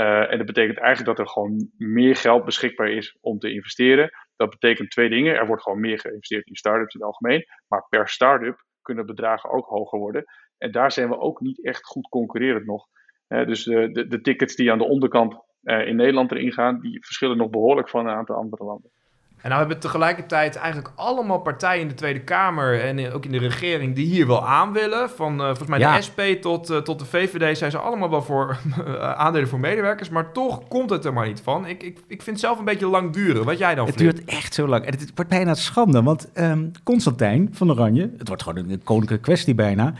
[0.00, 4.10] Uh, en dat betekent eigenlijk dat er gewoon meer geld beschikbaar is om te investeren.
[4.36, 5.34] Dat betekent twee dingen.
[5.34, 7.44] Er wordt gewoon meer geïnvesteerd in start-ups in het algemeen.
[7.68, 10.24] Maar per start-up kunnen bedragen ook hoger worden.
[10.58, 12.86] En daar zijn we ook niet echt goed concurrerend nog.
[13.28, 17.04] dus de, de, de, tickets die aan de onderkant uh, in Nederland erin gaan, die
[17.04, 18.90] verschillen nog behoorlijk van een aantal andere landen.
[19.36, 23.38] En nou hebben tegelijkertijd eigenlijk allemaal partijen in de Tweede Kamer en ook in de
[23.38, 25.10] regering die hier wel aan willen.
[25.10, 25.96] Van eh, volgens mij Ja.
[25.96, 29.60] de SP tot, eh, tot de VVD zijn ze allemaal wel voor eh, aandelen voor
[29.60, 30.08] medewerkers.
[30.08, 31.66] Maar toch komt het er maar niet van.
[31.66, 33.44] Ik, ik, ik vind het zelf een beetje lang duren.
[33.44, 34.14] Wat jij dan Het Flip?
[34.14, 34.84] duurt echt zo lang.
[34.84, 39.24] En het wordt bijna schande, want ehm Constantijn van Oranje, het wordt gewoon een koninklijke
[39.24, 39.94] kwestie bijna.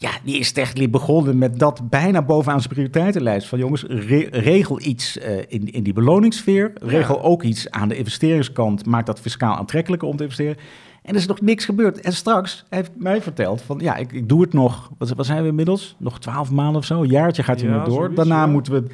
[0.00, 3.48] Ja, die is echt begonnen met dat bijna bovenaan zijn prioriteitenlijst.
[3.48, 6.72] Van jongens, re- regel iets eh, in, in die beloningssfeer.
[6.74, 8.86] Regel ook iets aan de investeringskant.
[8.86, 10.56] Maak dat fiscaal aantrekkelijker om te investeren.
[11.02, 12.00] En er is nog niks gebeurd.
[12.00, 14.90] En straks hij heeft mij verteld van ja, ik, ik doe het nog.
[14.98, 15.96] Wat, wat zijn we inmiddels?
[15.98, 17.02] Nog twaalf maanden of zo?
[17.02, 17.94] Een jaartje gaat hij Ja, nog door.
[17.94, 18.46] zoiets, Daarna ja.
[18.46, 18.84] moeten we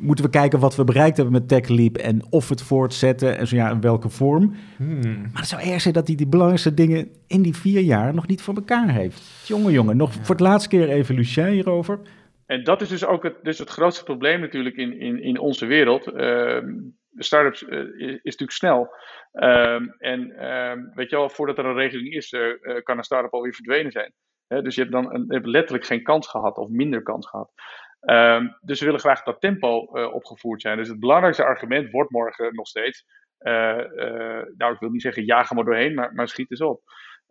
[0.00, 3.46] moeten we kijken wat we bereikt hebben met TechLeap en of we het voortzetten en
[3.46, 4.54] zo ja, in welke vorm.
[4.76, 5.00] Hmm.
[5.00, 8.26] Maar het zou erg zijn dat hij die belangrijkste dingen in die vier jaar nog
[8.26, 9.46] niet voor elkaar heeft.
[9.46, 12.00] Jongen, jongen, nog voor het laatste keer even Lucien hierover.
[12.46, 15.66] En dat is dus ook het, dus het grootste probleem natuurlijk in, in, in onze
[15.66, 16.06] wereld.
[16.06, 16.66] Ehm,
[17.10, 18.94] de start-ups eh, is, is natuurlijk snel.
[19.32, 23.04] Ehm, en ehm, weet je wel, voordat er een regeling is, eh, eh, kan een
[23.04, 24.12] start-up alweer verdwenen zijn.
[24.46, 27.28] Hè, dus je hebt dan een, je hebt letterlijk geen kans gehad of minder kans
[27.28, 27.52] gehad.
[28.00, 30.76] Ehm, dus we willen graag dat tempo eh, opgevoerd zijn.
[30.76, 33.04] Dus het belangrijkste argument wordt morgen nog steeds.
[33.38, 36.60] eh, eh, nou, ik wil niet zeggen jaag er maar doorheen, maar, maar schiet eens
[36.60, 36.82] op.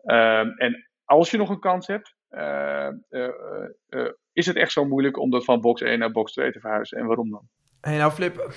[0.04, 3.30] Ehm, en als je nog een kans hebt, eh, eh, eh,
[3.90, 6.60] eh, is het echt zo moeilijk om dat van box 1 naar box 2 te
[6.60, 6.98] verhuizen?
[6.98, 7.42] En waarom dan?
[7.82, 8.54] Hey, nou Flip,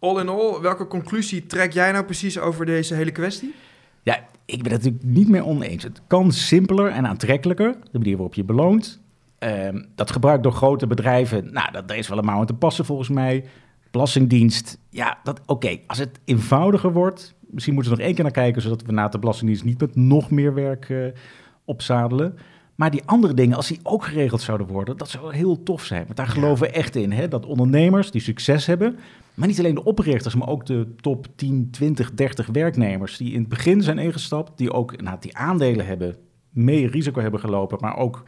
[0.00, 3.54] all in all, welke conclusie trek jij nou precies over deze hele kwestie?
[4.02, 5.82] Ja, ik ben het natuurlijk niet meer oneens.
[5.82, 9.01] Het kan simpeler en aantrekkelijker, de manier waarop je beloont.
[9.42, 12.54] Ehm, dat gebruik door grote bedrijven, nou, dat, daar is wel een mouw aan te
[12.54, 13.44] passen volgens mij.
[13.90, 15.78] Belastingdienst, ja, dat oké.
[15.86, 19.08] Als het eenvoudiger wordt, misschien moeten we nog één keer naar kijken, zodat we na
[19.08, 20.98] de Belastingdienst niet met nog meer werk eh,
[21.64, 22.38] opzadelen.
[22.74, 26.04] Maar die andere dingen, als die ook geregeld zouden worden, dat zou heel tof zijn.
[26.04, 27.28] Want daar geloven we echt in, hè?
[27.28, 28.98] dat ondernemers die succes hebben,
[29.34, 33.40] maar niet alleen de oprichters, maar ook de top 10, 20, 30 werknemers die in
[33.40, 36.16] het begin zijn ingestapt, die ook nou, die aandelen hebben,
[36.50, 38.24] mee risico hebben gelopen, maar ook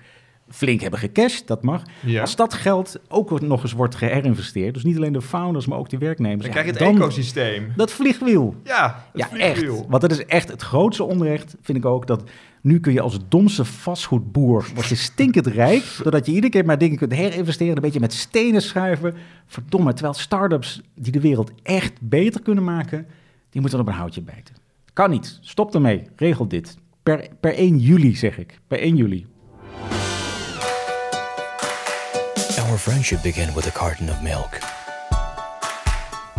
[0.49, 1.83] flink hebben gecashed, dat mag.
[2.01, 2.21] Ja.
[2.21, 5.91] Als dat geld ook nog eens wordt geherinvesteerd, dus niet alleen de founders, maar ook
[5.91, 6.43] die werknemers.
[6.43, 7.73] Dan krijg je het dan- ecosysteem.
[7.77, 8.55] Dat vliegwiel.
[8.65, 9.77] Ja, Ja, vliegwiel.
[9.77, 9.87] echt.
[9.89, 12.23] Want dat is echt het grootste onrecht, vind ik ook, dat
[12.63, 16.79] nu kun je als domse vastgoedboer, word je stinkend rijk, doordat je iedere keer maar
[16.79, 19.15] dingen kunt herinvesteren, een beetje met stenen schuiven.
[19.47, 23.07] Verdomme, terwijl start-ups die de wereld echt beter kunnen maken,
[23.51, 24.55] die moeten op een houtje bijten.
[24.93, 25.39] Kan niet.
[25.41, 26.03] Stop ermee.
[26.17, 26.77] Regel dit.
[27.03, 28.59] Per, per 1 juli, zeg ik.
[28.67, 29.27] Per 1 juli.
[32.75, 34.59] Our friendship began with a carton of milk.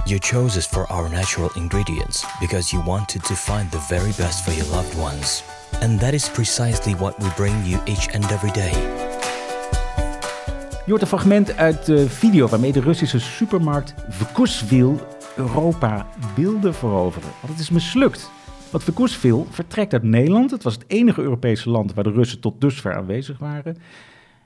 [0.05, 4.43] You chose us for our natural ingredients because you wanted to find the very best
[4.43, 5.43] for your loved ones.
[5.81, 8.71] And that is precisely what we bring you each and every day.
[10.85, 17.29] Je hoort een fragment uit de video waarmee de Russische supermarkt Vkusvil Europa wilde veroveren.
[17.41, 18.29] Want het is mislukt.
[18.71, 20.51] Want Vkusvil vertrekt uit Nederland.
[20.51, 23.77] Het was het enige Europese land waar de Russen tot dusver aanwezig waren.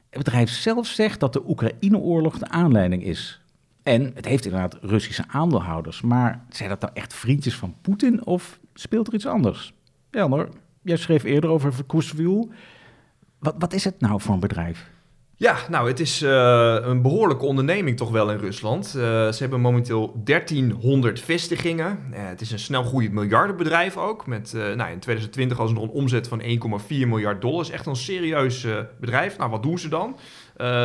[0.09, 3.41] Het bedrijf zelf zegt dat de Oekraïne-oorlog de aanleiding is.
[3.83, 6.01] En het heeft inderdaad Russische aandeelhouders.
[6.01, 9.73] Maar zijn dat nou echt vriendjes van Poetin of speelt er iets anders?
[10.81, 12.51] Jij schreef eerder over Vkusvil.
[13.39, 14.89] Wat, wat is het nou voor een bedrijf?
[15.39, 18.85] Ja, nou, het is eh, een behoorlijke onderneming toch wel in Rusland.
[18.85, 18.91] Eh,
[19.31, 21.99] ze hebben momenteel 1300 vestigingen.
[22.11, 24.27] Eh, het is een snel groeiend miljardenbedrijf ook.
[24.27, 27.61] Met nou, in 2020 hadden ze nog een omzet van 1,4 miljard dollar.
[27.61, 28.67] is echt een serieus
[28.99, 29.37] bedrijf.
[29.37, 30.17] Nou, wat doen ze dan?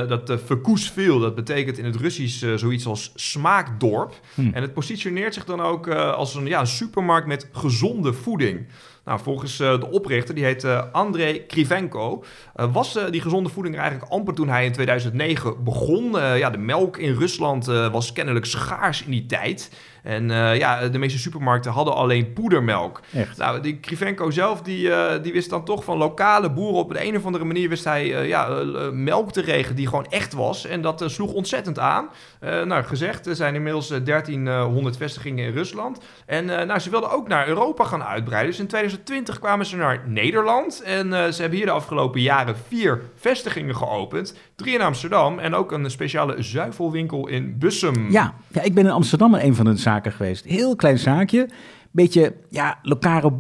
[0.09, 4.21] Dat uh, veel, dat betekent in het Russisch zoiets als smaakdorp.
[4.35, 4.51] Hm.
[4.53, 8.67] En het positioneert zich dan ook als een, ja, een supermarkt met gezonde voeding.
[9.05, 13.75] Nou, volgens eh, de oprichter, die heet eh, André Krivenko, eh, was die gezonde voeding
[13.75, 16.13] er eigenlijk amper toen hij in 2009 begon.
[16.13, 19.71] Ja, de melk in Rusland was kennelijk schaars in die tijd.
[20.05, 23.01] En eh, ja, de meeste supermarkten hadden alleen poedermelk.
[23.13, 23.37] Echt?
[23.37, 27.07] Nou, die Krivenko zelf, die, eh, die wist dan toch van lokale boeren op de
[27.07, 28.49] een of andere manier wist hij eh, ja,
[28.93, 30.67] melk te regelen die gewoon echt was.
[30.67, 32.09] En dat sloeg ontzettend aan.
[32.41, 36.01] Nou, gezegd, er zijn inmiddels eh, 1300 vestigingen in Rusland.
[36.27, 38.51] En nou, ze wilden ook naar Europa gaan uitbreiden.
[38.51, 40.83] Dus in 2020 kwamen ze naar Nederland.
[40.83, 44.35] En ze hebben hier de afgelopen jaren vier vestigingen geopend.
[44.57, 48.11] Drie in Amsterdam en ook een speciale zuivelwinkel in Bussum.
[48.11, 50.45] Ja, ja, ik ben in Amsterdam in een van de zaken geweest.
[50.45, 51.49] Heel klein zaakje.
[51.91, 53.33] Beetje, ja, lokale...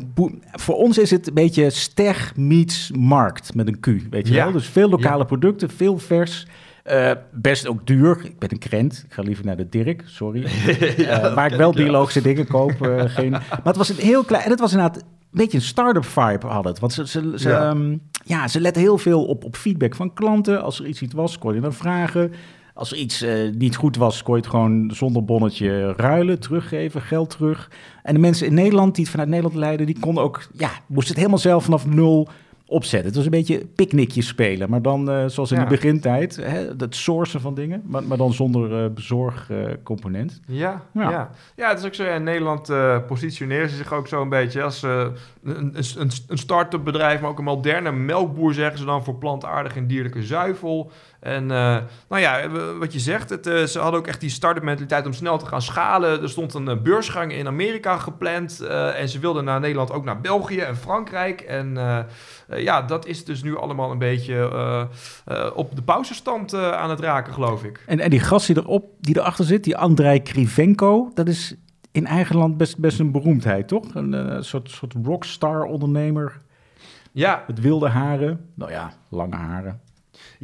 [0.52, 4.44] Voor ons is het een beetje steg meets markt met een Q, weet je Ja.
[4.44, 4.52] wel?
[4.52, 6.46] Dus veel lokale producten, veel vers.
[6.82, 8.20] Eh, best ook duur.
[8.24, 9.02] Ik ben een krent.
[9.06, 10.44] Ik ga liever naar de Dirk, sorry.
[10.98, 12.86] Eh, waar ik wel biologische dingen koop.
[12.86, 13.30] eh, geen...
[13.30, 14.44] Maar het was een heel klein...
[14.44, 15.04] En het was inderdaad
[15.40, 16.78] beetje een start-up vibe had het.
[16.78, 17.60] Want ze, ze, ze, Ja.
[17.72, 17.76] ja.
[18.24, 20.62] ja, ze letten heel veel op, op feedback van klanten.
[20.62, 22.32] Als er iets niet was, kon je dan vragen.
[22.74, 27.00] als er iets eh, niet goed was, kon je het gewoon zonder bonnetje ruilen, teruggeven,
[27.00, 27.70] geld terug.
[28.02, 31.08] En de mensen in Nederland die het vanuit Nederland leiden, die konden ook, ja, moesten
[31.08, 32.28] het helemaal zelf vanaf nul
[32.66, 33.06] opzetten.
[33.06, 35.64] Het was een beetje picknickjes spelen, maar dan eh, zoals in Ja.
[35.64, 40.40] de begintijd, hè, het sourcen van dingen, maar, maar dan zonder eh bezorgcomponent.
[40.46, 41.10] Ja, ja.
[41.10, 41.30] Ja.
[41.56, 41.68] ja.
[41.68, 42.04] het is ook zo.
[42.04, 45.74] ja, In Nederland eh positioneren ze zich ook zo een beetje als een, een,
[46.28, 50.22] een, start-up bedrijf, maar ook een moderne melkboer, zeggen ze dan, voor plantaardige en dierlijke
[50.22, 50.90] zuivel.
[51.24, 51.76] En eh,
[52.08, 55.12] nou ja, wat je zegt, het, eh, ze hadden ook echt die start-up mentaliteit om
[55.12, 56.22] snel te gaan schalen.
[56.22, 58.60] Er stond een eh, beursgang in Amerika gepland
[58.96, 61.40] en ze wilden naar Nederland ook naar België en Frankrijk.
[61.40, 61.78] En
[62.56, 64.88] ja, dat is dus nu allemaal een beetje
[65.54, 67.84] op de pauzestand aan het raken, geloof ik.
[67.86, 71.54] En, en die gast die, erop, die erachter zit, die Andrei Krivenko, dat is
[71.92, 73.94] in eigen land best, best een beroemdheid, toch?
[73.94, 76.40] Een soort, soort rockstar-ondernemer
[77.12, 78.50] Ja, met wilde haren.
[78.54, 79.80] Nou ja, lange haren.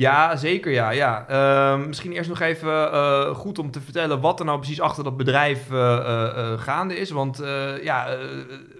[0.00, 0.90] Ja, zeker ja.
[0.90, 1.26] ja.
[1.28, 5.04] Ehm, misschien eerst nog even eh, goed om te vertellen wat er nou precies achter
[5.04, 7.10] dat bedrijf eh, eh, gaande is.
[7.10, 7.42] Want
[7.82, 8.16] ja,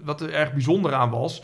[0.03, 1.43] wat er erg bijzonder aan was,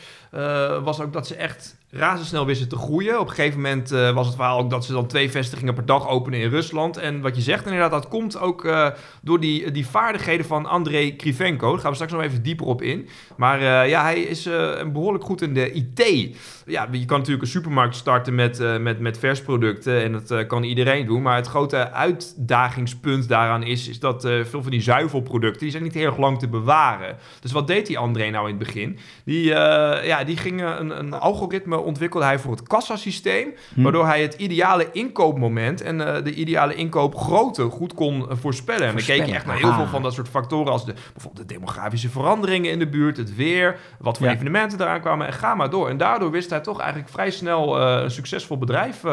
[0.84, 3.20] was ook dat ze echt razendsnel wisten te groeien.
[3.20, 5.86] Op een gegeven moment eh, was het verhaal ook dat ze dan twee vestigingen per
[5.86, 6.98] dag openen in Rusland.
[6.98, 8.88] En wat je zegt inderdaad, dat komt ook eh,
[9.22, 11.72] door die, die vaardigheden van Andrei Krivenko.
[11.72, 13.08] Daar gaan we straks nog even dieper op in.
[13.38, 16.36] Maar eh, ja, hij is eh, behoorlijk goed in de IT.
[16.66, 21.06] Ja, je kan natuurlijk een supermarkt starten met, met, met versproducten en dat kan iedereen
[21.06, 21.22] doen.
[21.22, 25.94] Maar het grote uitdagingspunt daaraan is, is dat veel van die zuivelproducten, die zijn niet
[25.94, 27.18] heel erg lang te bewaren.
[27.40, 28.98] Dus wat deed die André nou in het begin?
[29.26, 34.34] Die, ja, die ging een, een algoritme ontwikkelde hij voor het kassasysteem, waardoor hij het
[34.34, 38.88] ideale inkoopmoment en eh, de ideale inkoopgrootte goed kon eh, voorspellen.
[38.88, 41.48] En dan keek je echt naar heel veel van dat soort factoren als de, bijvoorbeeld
[41.48, 44.34] de demografische veranderingen in de buurt, het weer, wat voor Ja.
[44.34, 45.90] evenementen eraan kwamen en ga maar door.
[45.90, 49.04] En daardoor wist hij toch eigenlijk vrij snel eh, een succesvol bedrijf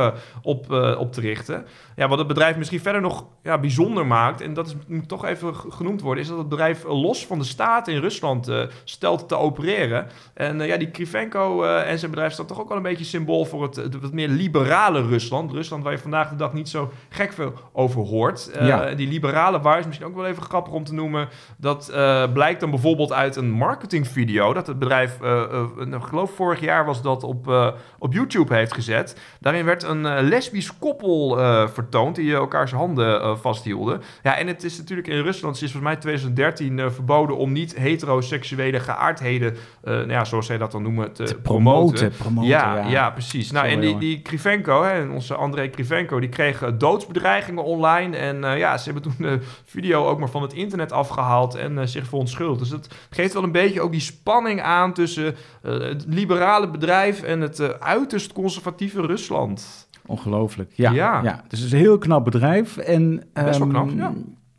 [0.43, 1.67] op, op te richten.
[1.97, 5.25] Ja, wat het bedrijf misschien verder nog ja, bijzonder maakt, en dat is, moet toch
[5.25, 8.51] even genoemd worden, is dat het bedrijf los van de staat in Rusland
[8.85, 10.07] stelt te opereren.
[10.35, 13.63] En ja, die Krivenko en zijn bedrijf staat toch ook wel een beetje symbool voor
[13.63, 15.53] het, het wat meer liberale Rusland.
[15.53, 18.51] Rusland waar je vandaag de dag niet zo gek veel over hoort.
[18.51, 18.95] Eh, Ja.
[18.95, 21.29] Die liberale waar is misschien ook wel even grappig om te noemen.
[21.57, 26.61] Dat eh, blijkt dan bijvoorbeeld uit een marketingvideo dat het bedrijf, eh, ik geloof vorig
[26.61, 29.21] jaar was dat op, op YouTube heeft gezet.
[29.41, 31.37] Daarin werd een lesbisch koppel
[31.69, 34.01] vertoond die elkaars handen vasthielden.
[34.23, 37.77] Ja, en het is natuurlijk in Rusland sinds volgens mij 2013 eh, verboden om niet
[37.77, 42.11] heteroseksuele geaardheden, nou ja, zoals zij dat dan noemen, te, Te promoten.
[42.11, 42.89] promoten, ja, ja.
[42.89, 43.11] ja.
[43.11, 43.51] precies.
[43.51, 48.17] Nou, en die, die Krivenko, hè, onze André Krivenko, die kreeg doodsbedreigingen online.
[48.17, 51.79] En eh, ja, ze hebben toen de video ook maar van het internet afgehaald en
[51.79, 52.61] eh, zich verontschuldigd.
[52.61, 57.23] Dus het geeft wel een beetje ook die spanning aan tussen eh, het liberale bedrijf
[57.23, 59.89] en het uiterst conservatieve Rusland.
[60.07, 60.71] Ongelooflijk.
[60.75, 61.21] Ja, Ja.
[61.23, 61.45] ja.
[61.49, 62.77] Dus het is een heel knap bedrijf.
[62.77, 64.13] En, Best wel ehm, knap, ja.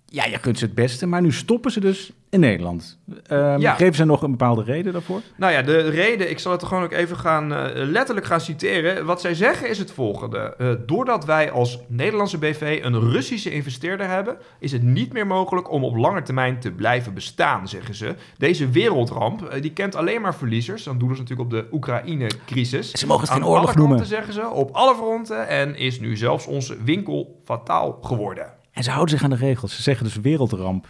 [0.06, 2.98] Ja, je kunt ze het beste, maar nu stoppen ze dus in Nederland.
[3.58, 3.74] Ja.
[3.74, 5.22] Geven ze nog een bepaalde reden daarvoor?
[5.38, 8.42] Nou ja, de reden, ik zal het er gewoon ook even gaan eh, letterlijk gaan
[8.42, 9.06] citeren.
[9.06, 10.56] Wat zij zeggen is het volgende.
[10.58, 15.72] Eh, doordat wij als Nederlandse BV een Russische investeerder hebben, is het niet meer mogelijk
[15.72, 18.16] om op lange termijn te blijven bestaan, zeggen ze.
[18.38, 20.84] Deze wereldramp, eh, die kent alleen maar verliezers.
[20.84, 22.92] Dan doen ze natuurlijk op de Oekraïne-crisis.
[22.92, 24.06] Ze mogen het Aan geen oorlog alle noemen.
[24.06, 25.48] zeggen ze, op alle fronten.
[25.48, 28.54] En is nu zelfs onze winkel fataal geworden.
[28.72, 29.76] En ze houden zich aan de regels.
[29.76, 30.88] Ze zeggen dus wereldramp.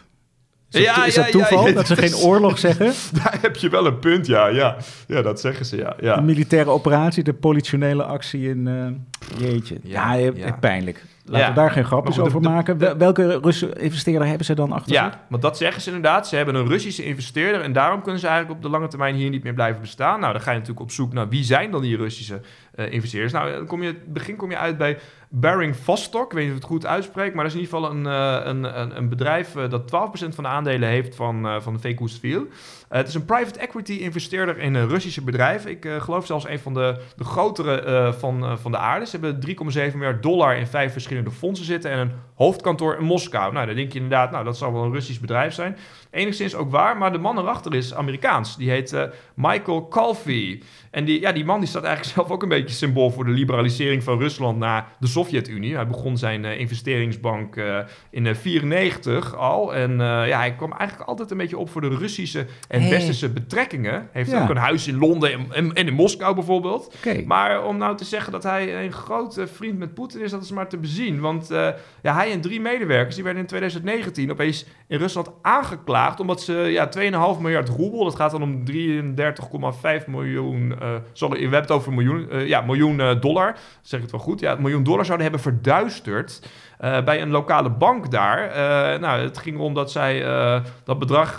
[0.72, 2.94] Is dat, Ja, is ja, dat toeval ja, dat ze geen oorlog zeggen?
[3.24, 4.48] Daar heb je wel een punt, ja.
[4.48, 4.76] Ja,
[5.08, 5.96] ja dat zeggen ze, ja.
[6.00, 6.16] ja.
[6.16, 8.68] De militaire operatie, de politionele actie in...
[8.68, 9.78] eh, jeetje.
[9.84, 11.04] Ja, Ja, pijnlijk.
[11.28, 11.50] Laten Ja.
[11.54, 12.78] we daar geen grapjes over de- maken.
[12.78, 15.02] Wel- Welke Russen investeerder hebben ze dan achter zich?
[15.04, 16.28] Ja, want dat zeggen ze inderdaad.
[16.28, 19.30] Ze hebben een Russische investeerder en daarom kunnen ze eigenlijk op de lange termijn hier
[19.30, 20.20] niet meer blijven bestaan.
[20.20, 22.42] Nou, dan ga je natuurlijk op zoek naar wie zijn dan die Russische
[22.76, 23.34] eh, investeerders.
[23.34, 24.98] Nou, dan kom je, in het begin kom je uit bij
[25.38, 26.26] Baring Vostok.
[26.26, 28.06] Ik weet niet of ik het goed uitspreek, maar dat is in ieder geval een,
[28.06, 31.80] eh, een, een, een bedrijf eh, dat 12% van de aandelen heeft van, eh van
[31.82, 32.48] de.
[32.90, 35.66] Eh het is een private equity investeerder in een Russische bedrijf.
[35.66, 39.06] Ik geloof zelfs een van de, de grotere van, van de aarde.
[39.06, 43.54] Ze hebben 3,7 miljard dollar in vijf verschillende fondsen zitten en een hoofdkantoor in Moskou.
[43.54, 45.78] Nou, dan denk je inderdaad, nou, dat zal wel een Russisch bedrijf zijn.
[46.12, 48.58] Enigszins ook waar, maar de man erachter is Amerikaans.
[48.58, 50.64] Die heet Michael Calfee.
[50.92, 53.32] En die, ja, die man die staat eigenlijk zelf ook een beetje symbool voor de
[53.32, 55.76] liberalisering van Rusland na de Sovjet-Unie.
[55.76, 57.64] Hij begon zijn eh, investeringsbank eh,
[58.10, 59.76] in 1994 al.
[59.76, 62.90] En eh, ja, hij kwam eigenlijk altijd een beetje op voor de Russische en Hey.
[62.90, 64.10] westerse betrekkingen.
[64.12, 64.44] Heeft Ja.
[64.44, 66.96] ook een huis in Londen en, en, en in Moskou bijvoorbeeld.
[67.26, 70.52] Maar om nou te zeggen dat hij een grote vriend met Poetin is, dat is
[70.52, 71.20] maar te bezien.
[71.20, 71.68] Want eh,
[72.02, 76.20] ja, hij en drie medewerkers die werden in 2019 opeens in Rusland aangeklaagd.
[76.20, 76.90] Omdat ze ja,
[77.36, 80.76] 2,5 miljard roebel, dat gaat dan om 33,5 miljoen.
[80.82, 83.56] eh sorry, we hebben het over miljoen, eh, ja, miljoen eh, dollar.
[83.82, 84.40] Zeg ik het wel goed?
[84.40, 86.40] Ja, miljoen dollar zouden hebben verduisterd.
[86.78, 88.50] Eh, bij een lokale bank daar.
[88.50, 91.38] Eh, nou, het ging erom dat zij eh, dat bedrag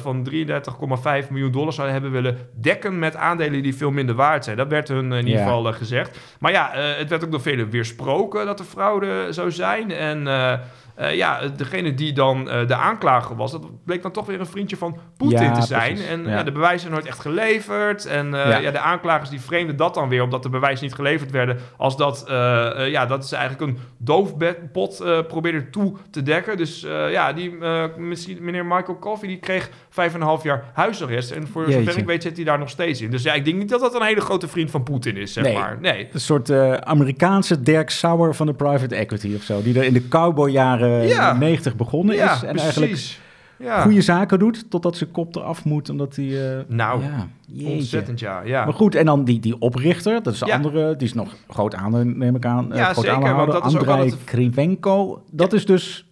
[0.00, 4.56] van 33,5 miljoen dollar zouden hebben willen dekken met aandelen die veel minder waard zijn.
[4.56, 6.18] Dat werd hun in ieder geval gezegd.
[6.38, 9.90] Maar ja, het werd ook door velen weersproken dat er fraude zou zijn.
[9.90, 10.28] En
[11.12, 14.98] ja, degene die dan de aanklager was, dat bleek dan toch weer een vriendje van
[15.16, 15.92] Poetin Ja, te zijn.
[15.94, 16.10] precies.
[16.10, 16.30] En Ja.
[16.30, 16.42] ja.
[16.42, 18.06] de bewijzen zijn nooit echt geleverd.
[18.06, 18.70] En Ja.
[18.70, 22.24] de aanklagers die vreemden dat dan weer, omdat de bewijzen niet geleverd werden, als dat,
[22.88, 23.78] ja, dat is eigenlijk een
[24.74, 26.56] doofpot eh probeerde toe te dekken.
[26.56, 30.42] Dus eh, ja, die, eh, misschien- meneer Michael Coffey, die kreeg vijf en een half
[30.42, 31.30] jaar huisarrest.
[31.30, 31.84] En voor Jeetje.
[31.84, 33.10] zover ik weet zit hij daar nog steeds in.
[33.10, 35.44] Dus ja, ik denk niet dat dat een hele grote vriend van Poetin is, zeg
[35.44, 35.54] Nee.
[35.54, 35.78] maar.
[35.80, 36.08] Nee.
[36.12, 39.62] Een soort Amerikaanse Dirk Sauer van de private equity of zo.
[39.62, 41.32] Die er in de cowboyjaren Ja.
[41.32, 42.42] 90 begonnen ja, is.
[42.42, 42.62] En precies.
[42.62, 43.22] eigenlijk
[43.58, 43.82] ja.
[43.82, 45.90] goede zaken doet, totdat zijn kop eraf moet.
[45.90, 46.56] Omdat hij...
[46.58, 47.28] eh, Nou, ja.
[47.66, 48.40] Ontzettend, ja.
[48.42, 48.64] ja.
[48.64, 50.54] Maar goed, en dan die, die oprichter, dat is de Ja.
[50.56, 52.72] andere, die is nog groot aan, neem ik aan.
[52.72, 55.22] eh, Ja, groot zeker, want aandeelhouder, dat is ook Krivenko.
[55.30, 56.08] Dat is dus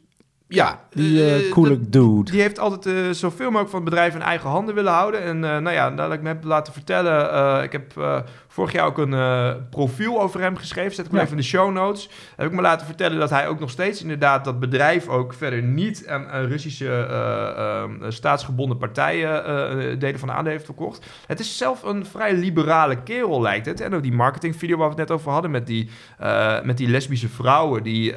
[0.48, 2.31] Ja, die eh, eh, coole dude.
[2.31, 5.22] Die heeft altijd eh, zoveel mogelijk van het bedrijf in eigen handen willen houden.
[5.22, 7.33] En eh, nou ja, nadat ik me heb laten vertellen...
[7.33, 8.18] eh, ik heb eh,
[8.53, 10.95] vorig jaar ook een eh, profiel over hem geschreven.
[10.95, 11.19] Zet ik Ja.
[11.19, 12.09] even in de show notes.
[12.37, 14.45] Heb ik me laten vertellen dat hij ook nog steeds inderdaad...
[14.45, 19.99] dat bedrijf ook verder niet aan, aan Russische eh, eh, staatsgebonden partijen...
[19.99, 21.07] delen van de aandelen heeft verkocht.
[21.27, 23.81] Het is zelf een vrij liberale kerel, lijkt het.
[23.81, 25.51] En ook die marketingvideo waar we het net over hadden...
[25.51, 25.91] met die,
[26.62, 27.83] met die lesbische vrouwen.
[27.83, 28.12] Die,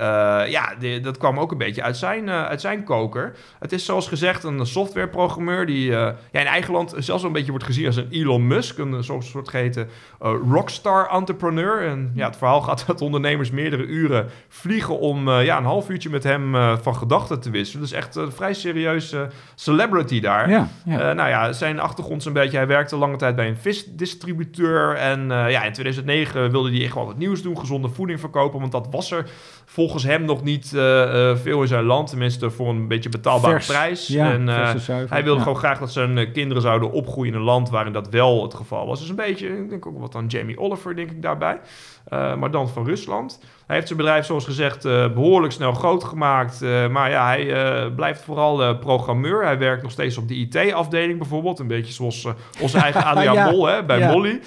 [0.49, 3.35] ja, die- dat kwam ook een beetje uit zijn, uit zijn koker.
[3.59, 5.65] Het is zoals gezegd een softwareprogrammeur...
[5.65, 8.77] die ja, in eigen land zelfs wel een beetje wordt gezien als een Elon Musk.
[8.77, 9.89] Een soort, soort geheten
[10.31, 11.87] rockstar entrepreneur.
[11.87, 14.99] En ja, het verhaal gaat dat ondernemers meerdere uren vliegen...
[14.99, 17.81] om eh, ja, een half uurtje met hem eh, van gedachten te wisselen.
[17.81, 20.49] Dus echt een vrij serieuze celebrity daar.
[20.49, 20.99] Ja, ja.
[20.99, 22.57] Eh, nou ja, zijn achtergrond is een beetje...
[22.57, 24.95] Hij werkte lange tijd bij een visdistributeur.
[24.95, 27.59] En eh, ja, in 2009 wilde hij echt wel wat nieuws doen.
[27.59, 28.59] Gezonde voeding verkopen.
[28.59, 29.29] Want dat was er
[29.65, 32.09] volgens hem nog niet eh, eh, veel in zijn land.
[32.09, 33.65] Tenminste, voor een beetje betaalbare Vers.
[33.67, 34.07] prijs.
[34.07, 34.73] Ja, en, eh,
[35.09, 35.43] hij wilde Ja.
[35.43, 38.87] gewoon graag dat zijn kinderen zouden opgroeien in een land waarin dat wel het geval
[38.87, 38.99] was.
[38.99, 41.59] Dus een beetje, ik denk ook wat aan Jamie Oliver, denk ik daarbij.
[42.05, 43.39] Eh, maar dan van Rusland.
[43.67, 46.61] Hij heeft zijn bedrijf, zoals gezegd, eh, behoorlijk snel groot gemaakt.
[46.61, 49.43] Eh, maar ja, hij blijft vooral programmeur.
[49.43, 51.59] Hij werkt nog steeds op de IT-afdeling bijvoorbeeld.
[51.59, 52.27] Een beetje zoals
[52.61, 53.51] onze eigen Adriaan Ja.
[53.51, 54.11] Mol hè, bij Ja.
[54.11, 54.41] Molly.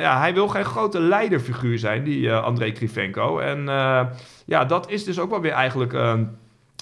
[0.00, 3.38] Ja, hij wil geen grote leiderfiguur zijn, die André Krivenko.
[3.38, 3.64] En
[4.46, 5.92] ja, dat is dus ook wel weer eigenlijk...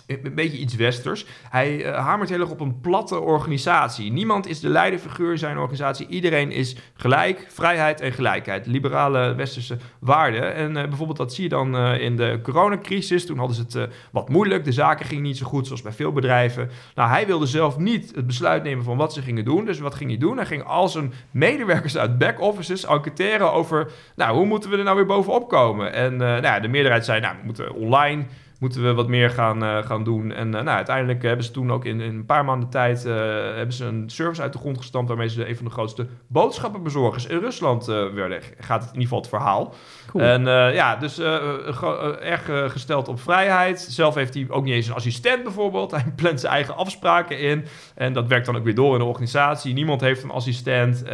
[0.06, 1.26] een beetje iets westers.
[1.50, 4.12] Hij eh, hamert heel erg op een platte organisatie.
[4.12, 6.06] Niemand is de leiderfiguur in zijn organisatie.
[6.06, 8.66] Iedereen is gelijk, vrijheid en gelijkheid.
[8.66, 10.54] Liberale westerse waarden.
[10.54, 13.26] En eh, bijvoorbeeld dat zie je dan eh, in de coronacrisis.
[13.26, 14.64] Toen hadden ze het wat moeilijk.
[14.64, 16.70] De zaken gingen niet zo goed, zoals bij veel bedrijven.
[16.94, 19.64] Nou, hij wilde zelf niet het besluit nemen van wat ze gingen doen.
[19.64, 20.36] Dus wat ging hij doen?
[20.36, 23.90] Hij ging al zijn medewerkers uit back-offices enquêteren over...
[24.16, 25.92] nou, hoe moeten we er nou weer bovenop komen?
[25.92, 28.24] En nou de meerderheid zei, nou, we moeten online
[28.62, 30.32] moeten we wat meer gaan, eh, gaan doen.
[30.32, 33.04] En eh, nou, uiteindelijk hebben ze toen ook in, in een paar maanden tijd...
[33.04, 33.14] eh,
[33.54, 35.08] hebben ze een service uit de grond gestampt...
[35.08, 38.40] waarmee ze een van de grootste boodschappenbezorgers in Rusland werden.
[38.58, 39.74] Gaat het in ieder geval het verhaal.
[40.06, 40.24] Cool.
[40.24, 40.44] En
[40.74, 43.80] ja, dus erg gesteld op vrijheid.
[43.80, 45.90] Zelf heeft hij ook niet eens een assistent bijvoorbeeld.
[46.02, 47.64] Hij plant zijn eigen afspraken in.
[47.94, 49.74] En dat werkt dan ook weer door in de organisatie.
[49.74, 51.04] Niemand heeft een assistent.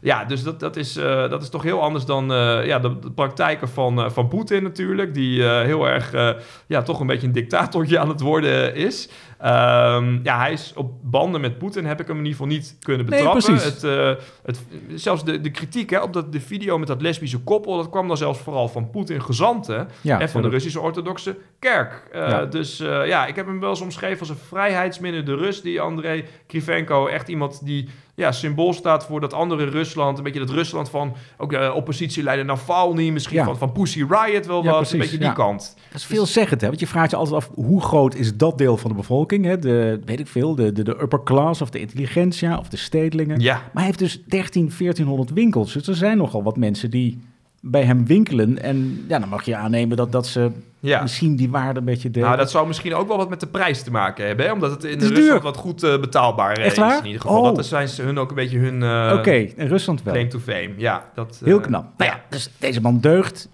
[0.00, 2.26] Ja, dus dat, dat, is, dat is toch heel anders dan
[2.64, 5.14] ja, de, de praktijken van, van Poetin natuurlijk.
[5.14, 9.08] Die heel erg, ja, toch een beetje een dictatortje aan het worden is.
[9.42, 12.76] Ehm, ja, hij is op banden met Poetin, heb ik hem in ieder geval niet
[12.82, 13.44] kunnen Nee, betrappen.
[13.44, 13.64] precies.
[13.64, 14.60] het, eh, het,
[14.94, 18.08] zelfs de, de kritiek hè, op dat, de video met dat lesbische koppel, dat kwam
[18.08, 20.48] dan zelfs vooral van Poetin gezanten Ja, en van de.
[20.48, 22.08] Russische orthodoxe kerk.
[22.12, 22.44] Eh, Ja.
[22.44, 26.24] Dus eh, ja, ik heb hem wel eens omschreven als een vrijheidsminnende Rus, die André
[26.46, 30.90] Krivenko, echt iemand die ja, symbool staat voor dat andere Rusland, een beetje dat Rusland
[30.90, 33.44] van ook de oppositieleider Navalny, misschien Ja.
[33.44, 35.32] van, van Pussy Riot wel Ja, wat, precies, een beetje die ja.
[35.32, 35.76] kant.
[35.90, 36.66] Dat is veelzeggend, hè?
[36.66, 39.31] Want je vraagt je altijd af, hoe groot is dat deel van de bevolking?
[39.40, 39.58] Hè?
[39.58, 43.40] De, weet ik veel, de, de, de upper class of de intelligentsia of de stedelingen.
[43.40, 45.72] Ja, Maar hij heeft dus 13, 1400 winkels.
[45.72, 47.18] Dus er zijn nogal wat mensen die
[47.60, 48.62] bij hem winkelen.
[48.62, 51.02] En ja, dan mag je aannemen dat, dat ze ja.
[51.02, 52.28] misschien die waarde een beetje delen.
[52.28, 54.52] Nou, dat zou misschien ook wel wat met de prijs te maken hebben, hè?
[54.52, 55.40] omdat het in Het Rusland duur.
[55.40, 56.98] wat goed eh, betaalbaar Echt is waar?
[56.98, 57.38] in ieder geval.
[57.38, 57.44] Oh.
[57.44, 60.12] Dat is zijn ze hun ook een beetje hun eh Oké, in Rusland wel.
[60.14, 60.70] claim to fame.
[60.76, 61.86] Ja, dat, eh, Heel knap.
[61.96, 62.20] Nou ja.
[62.28, 63.48] dus deze man deugt.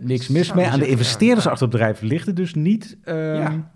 [0.00, 0.66] niks mis mee.
[0.66, 2.96] Aan de investeerders achter het bedrijf ligt het dus niet.
[3.04, 3.70] Ehm, Ja.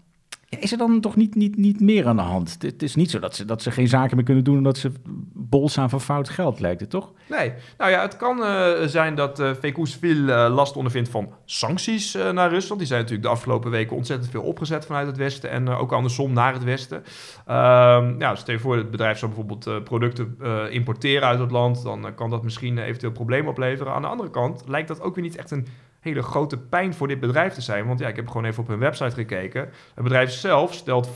[0.48, 2.56] Is er dan toch niet, niet, niet meer aan de hand?
[2.60, 4.56] Het is niet zo dat ze, dat ze geen zaken meer kunnen doen...
[4.56, 4.92] omdat ze
[5.34, 7.12] bolsaan van fout geld, lijkt het toch?
[7.28, 7.52] Nee.
[7.78, 12.50] Nou ja, het kan eh, zijn dat uh, Vekoesvil uh, last ondervindt van sancties naar
[12.50, 12.78] Rusland.
[12.78, 16.32] Die zijn natuurlijk de afgelopen weken ontzettend veel opgezet vanuit het Westen en ook andersom
[16.32, 16.98] naar het Westen.
[16.98, 20.36] Um, ja, stel je voor, het bedrijf zou bijvoorbeeld producten
[20.70, 23.92] importeren uit het land, dan kan dat misschien eventueel problemen opleveren.
[23.92, 25.66] Aan de andere kant lijkt dat ook weer niet echt een
[26.00, 27.86] hele grote pijn voor dit bedrijf te zijn.
[27.86, 29.60] Want ja, ik heb gewoon even op hun website gekeken.
[29.94, 31.10] Het bedrijf zelf stelt 95%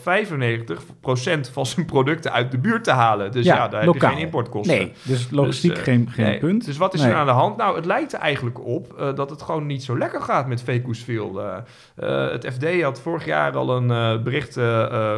[1.52, 3.32] van zijn producten uit de buurt te halen.
[3.32, 4.76] Dus ja, daar heb je geen importkosten.
[4.76, 6.38] Nee, dus logistiek dus, geen, geen nee.
[6.38, 6.64] punt.
[6.64, 7.56] Dus wat is er aan de hand?
[7.56, 10.62] Nou, het lijkt er eigenlijk op uh, dat het gewoon niet zo lekker gaat met
[10.62, 11.40] Vekoesveel.
[11.40, 11.56] Uh,
[11.98, 14.58] uh, het FD had vorig jaar al een bericht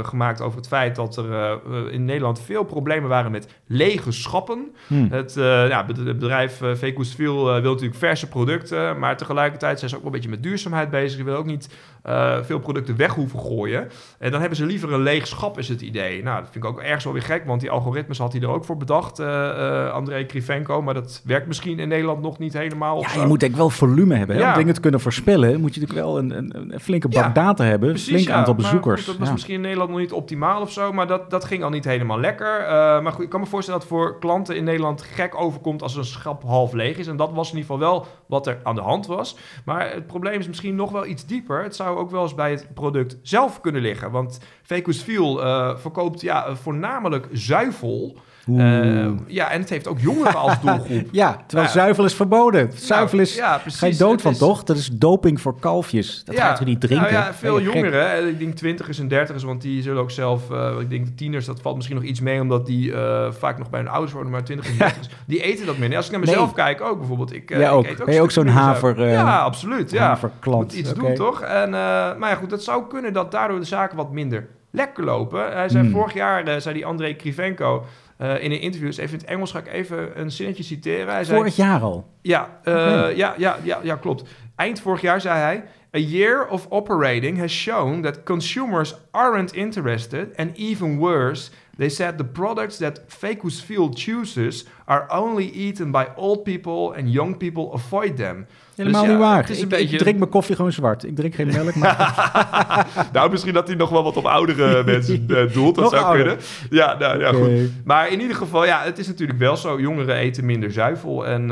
[0.03, 1.61] gemaakt over het feit dat er
[1.91, 4.75] in Nederland veel problemen waren met lege schappen.
[4.87, 5.09] Hmm.
[5.11, 6.73] Het, ja, het bedrijf uh,
[7.17, 9.17] wil natuurlijk verse producten, maar
[9.55, 11.19] tegelijkertijd zijn ze ook wel een beetje met duurzaamheid bezig.
[11.19, 11.69] Ze willen ook niet
[12.07, 13.89] uh, veel producten weg hoeven gooien.
[14.19, 16.23] En dan hebben ze liever een leeg schap, is het idee.
[16.23, 18.49] Nou, dat vind ik ook ergens wel weer gek, want die algoritmes had hij er
[18.49, 20.83] ook voor bedacht, uh, uh, André Krivenko.
[20.83, 23.01] Maar dat werkt misschien in Nederland nog niet helemaal.
[23.01, 24.37] Ja, je moet denk ik wel volume hebben.
[24.37, 24.51] Ja.
[24.51, 27.29] Om dingen te kunnen voorspellen, moet je natuurlijk wel een, een, een flinke bak ja,
[27.31, 27.89] data hebben.
[27.89, 29.05] Een flink ja, aantal bezoekers.
[29.05, 31.63] Goed, dat was misschien in Nederland nog niet optimaal of zo, maar dat, dat ging
[31.63, 32.61] al niet helemaal lekker.
[33.03, 36.05] maar goed, ik kan me voorstellen dat voor klanten in Nederland gek overkomt als een
[36.05, 37.07] schap half leeg is.
[37.07, 39.37] En dat was in ieder geval wel wat er aan de hand was.
[39.65, 41.63] Maar het probleem is misschien nog wel iets dieper.
[41.63, 44.11] Het zou ook wel eens bij het product zelf kunnen liggen.
[44.11, 48.19] Want Vecusfil uh, verkoopt ja, voornamelijk zuivel.
[48.51, 51.09] Uh, ja, en het heeft ook jongeren als doelgroep.
[51.23, 51.75] ja, terwijl ja.
[51.75, 52.67] zuivel is verboden.
[52.67, 54.39] Nou, zuivel is, ja, precies, ga je dood van, is...
[54.39, 54.65] toch?
[54.65, 56.23] Dat is doping voor kalfjes.
[56.25, 57.13] Dat ja, gaat u niet drinken.
[57.13, 60.73] Nou ja, veel jongeren, ik denk twintigers en dertigers, want die zullen ook zelf, uh,
[60.81, 63.81] ik denk tieners, dat valt misschien nog iets mee, omdat die uh, vaak nog bij
[63.81, 65.97] hun ouders worden, maar twintigers en dertigers, die eten dat minder.
[65.97, 66.65] Als ik naar mezelf nee.
[66.65, 67.35] kijk ook bijvoorbeeld.
[67.35, 67.85] Ik, ja, ook.
[67.85, 69.09] Ik eet ook ben je ook zo'n haver...
[69.09, 69.91] ja, absoluut.
[69.91, 70.07] Ja.
[70.07, 70.63] Haverklant.
[70.63, 71.05] Moet iets okay.
[71.05, 71.43] doen, toch?
[71.43, 75.53] En, maar ja, goed, dat zou kunnen dat daardoor de zaken wat minder lekker lopen.
[75.53, 75.93] Hij zei Hmm.
[75.93, 77.85] vorig jaar, zei die André Krivenko,
[78.19, 81.13] uh, in een interview, dus even in het Engels ga ik even een zinnetje citeren.
[81.13, 82.09] Hij zei, Vorig jaar al?
[82.23, 83.17] Ja, uh, okay.
[83.17, 84.25] ja, ja, ja, ja, klopt.
[84.57, 85.65] Eind vorig jaar zei hij...
[85.97, 90.37] A year of operating has shown that consumers aren't interested...
[90.37, 94.67] and even worse, they said the products that Fecusfil chooses...
[94.85, 98.47] are only eaten by old people and young people avoid them.
[98.77, 99.41] Helemaal dus ja, niet waar.
[99.41, 99.97] Het is een ik, beetje...
[99.97, 101.05] ik drink mijn koffie gewoon zwart.
[101.05, 101.75] Ik drink geen melk.
[101.75, 102.87] Maar...
[103.13, 105.75] nou, misschien dat hij nog wel wat op oudere mensen uh, doelt.
[105.75, 106.25] Dat zou ouder.
[106.25, 106.45] kunnen.
[106.71, 107.41] Ja, nou, ja, okay.
[107.41, 107.71] goed.
[107.85, 109.81] Maar in ieder geval, ja, het is natuurlijk wel zo.
[109.81, 111.27] Jongeren eten minder zuivel.
[111.27, 111.49] En uh,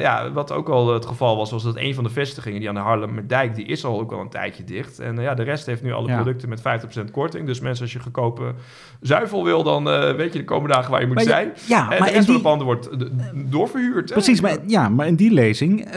[0.00, 2.74] ja, wat ook al het geval was, was dat een van de vestigingen die aan
[2.74, 4.98] de Haarlemmerdijk, die is al ook al een tijdje dicht.
[4.98, 6.14] En uh, ja, de rest heeft nu alle ja.
[6.14, 6.60] producten met
[7.08, 7.46] 50% korting.
[7.46, 8.54] Dus mensen, als je goedkope
[9.00, 9.84] zuivel wil, dan
[10.16, 11.52] weet je de komende dagen waar je moet maar zijn.
[11.66, 12.24] Ja, en maar de rest die...
[12.24, 12.88] van de panden wordt
[13.34, 14.12] doorverhuurd.
[14.12, 15.88] Precies, maar, ja, maar in die lezing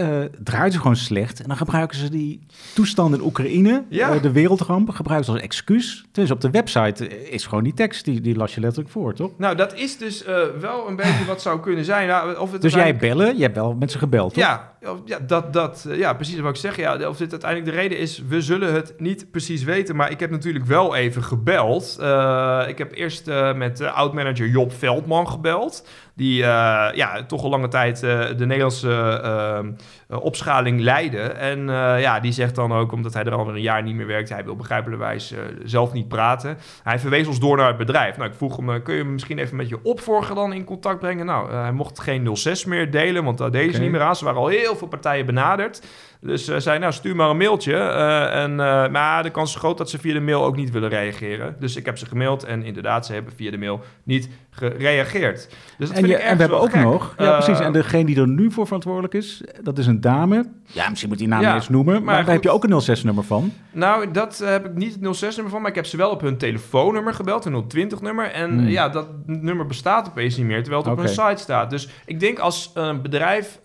[0.44, 1.42] draait ze gewoon slecht.
[1.42, 4.16] En dan gebruiken ze die toestand in Oekraïne, ja.
[4.16, 6.06] uh, de wereldramp, gebruiken ze als excuus.
[6.12, 9.32] Dus op de website is gewoon die tekst, die, die las je letterlijk voor, toch?
[9.38, 12.08] Nou, dat is dus uh, wel een beetje wat zou kunnen zijn.
[12.08, 14.44] Nou, of het dus jij bellen, jij hebt wel met ze gebeld, toch?
[14.44, 16.76] Ja, ja, dat, dat, uh, ja, precies wat ik zeg.
[16.76, 19.96] Ja, of dit uiteindelijk de reden is, we zullen het niet precies weten.
[19.96, 21.98] Maar ik heb natuurlijk wel even gebeld.
[22.02, 25.88] Uh, ik heb eerst uh, met oud-manager Job Veldman gebeld.
[26.16, 29.76] Die ja, toch al lange tijd de Nederlandse
[30.10, 31.22] opschaling leidde.
[31.22, 31.68] En
[32.00, 34.30] ja, die zegt dan ook, omdat hij er al een jaar niet meer werkt...
[34.30, 36.58] hij wil begrijpelijkerwijs zelf niet praten.
[36.84, 38.18] Hij verwees ons door naar het bedrijf.
[38.18, 41.00] Nou, ik vroeg hem, kun je hem misschien even met je opvolger dan in contact
[41.00, 41.26] brengen?
[41.26, 44.16] Nou, hij mocht geen 06 meer delen, want daar deden ze niet meer aan.
[44.16, 45.82] Ze waren al heel veel partijen benaderd.
[46.22, 47.74] Dus uh, zei, nou, stuur maar een mailtje.
[47.74, 50.72] Uh, en, uh, maar de kans is groot dat ze via de mail ook niet
[50.72, 51.56] willen reageren.
[51.60, 55.50] Dus ik heb ze gemaild en inderdaad, ze hebben via de mail niet gereageerd.
[55.78, 56.82] Dus dat en, vind je, ik en we hebben ook gek.
[56.82, 60.46] nog, ja precies, en degene die er nu voor verantwoordelijk is, dat is een dame.
[60.64, 62.98] Ja, misschien moet die naam ja, eens noemen, maar, maar daar heb je ook een
[62.98, 63.54] 06-nummer van.
[63.72, 66.38] Nou, dat heb ik niet het 06-nummer van, maar ik heb ze wel op hun
[66.38, 68.32] telefoonnummer gebeld, hun 020-nummer.
[68.32, 68.68] En hmm.
[68.68, 71.06] ja, dat nummer bestaat opeens niet meer, terwijl het okay.
[71.06, 71.70] op hun site staat.
[71.70, 73.60] Dus ik denk als een bedrijf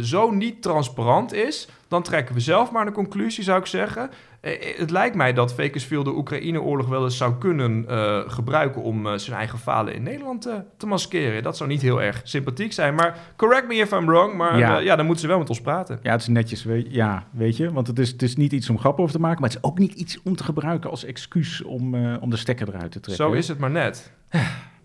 [0.00, 4.10] zo niet transparant is dan trekken we zelf maar een conclusie, zou ik zeggen.
[4.40, 9.06] Eh, het lijkt mij dat Vekersfield de Oekraïne-oorlog wel eens zou kunnen uh, gebruiken om
[9.06, 11.42] uh, zijn eigen falen in Nederland uh, te maskeren.
[11.42, 12.94] Dat zou niet heel erg sympathiek zijn.
[12.94, 15.60] Maar correct me if I'm wrong, maar ja, ja dan moeten ze wel met ons
[15.60, 15.98] praten.
[16.02, 17.72] Ja, het is netjes, weet, ja, weet je.
[17.72, 19.64] Want het is, het is niet iets om grappen over te maken, maar het is
[19.64, 23.26] ook niet iets om te gebruiken als excuus om, om de stekker eruit te trekken.
[23.26, 24.12] Zo is het maar net.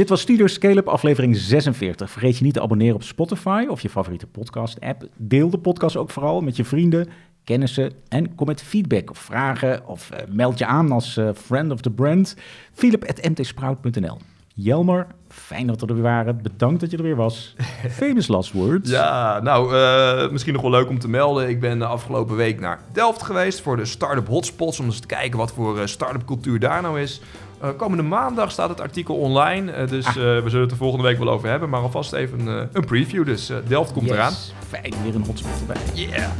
[0.00, 2.10] Dit was Studio Scale-up aflevering 46.
[2.10, 5.08] Vergeet je niet te abonneren op Spotify of je favoriete podcast-app.
[5.16, 7.08] Deel de podcast ook vooral met je vrienden,
[7.44, 11.72] kennissen en kom met feedback of vragen of uh, meld je aan als uh, friend
[11.72, 12.36] of the brand.
[12.72, 14.18] Philip.mtsprout.nl
[14.54, 16.42] Jelmer, fijn dat we er weer waren.
[16.42, 17.54] Bedankt dat je er weer was.
[17.90, 18.90] Famous last words.
[18.90, 21.48] Ja, nou, uh, misschien nog wel leuk om te melden.
[21.48, 24.80] Ik ben de afgelopen week naar Delft geweest voor de Startup Hotspots.
[24.80, 27.20] Om eens te kijken wat voor start-up cultuur daar nou is.
[27.60, 29.72] Eh, komende maandag staat het artikel online.
[29.72, 30.10] eh, dus Ah.
[30.16, 31.68] eh, we zullen het er volgende week wel over hebben.
[31.68, 33.24] Maar alvast even een preview.
[33.24, 34.30] Dus Delft komt eraan.
[34.30, 34.52] Yes.
[34.68, 35.76] Fijn, weer een hotspot erbij.
[35.94, 36.30] Yeah.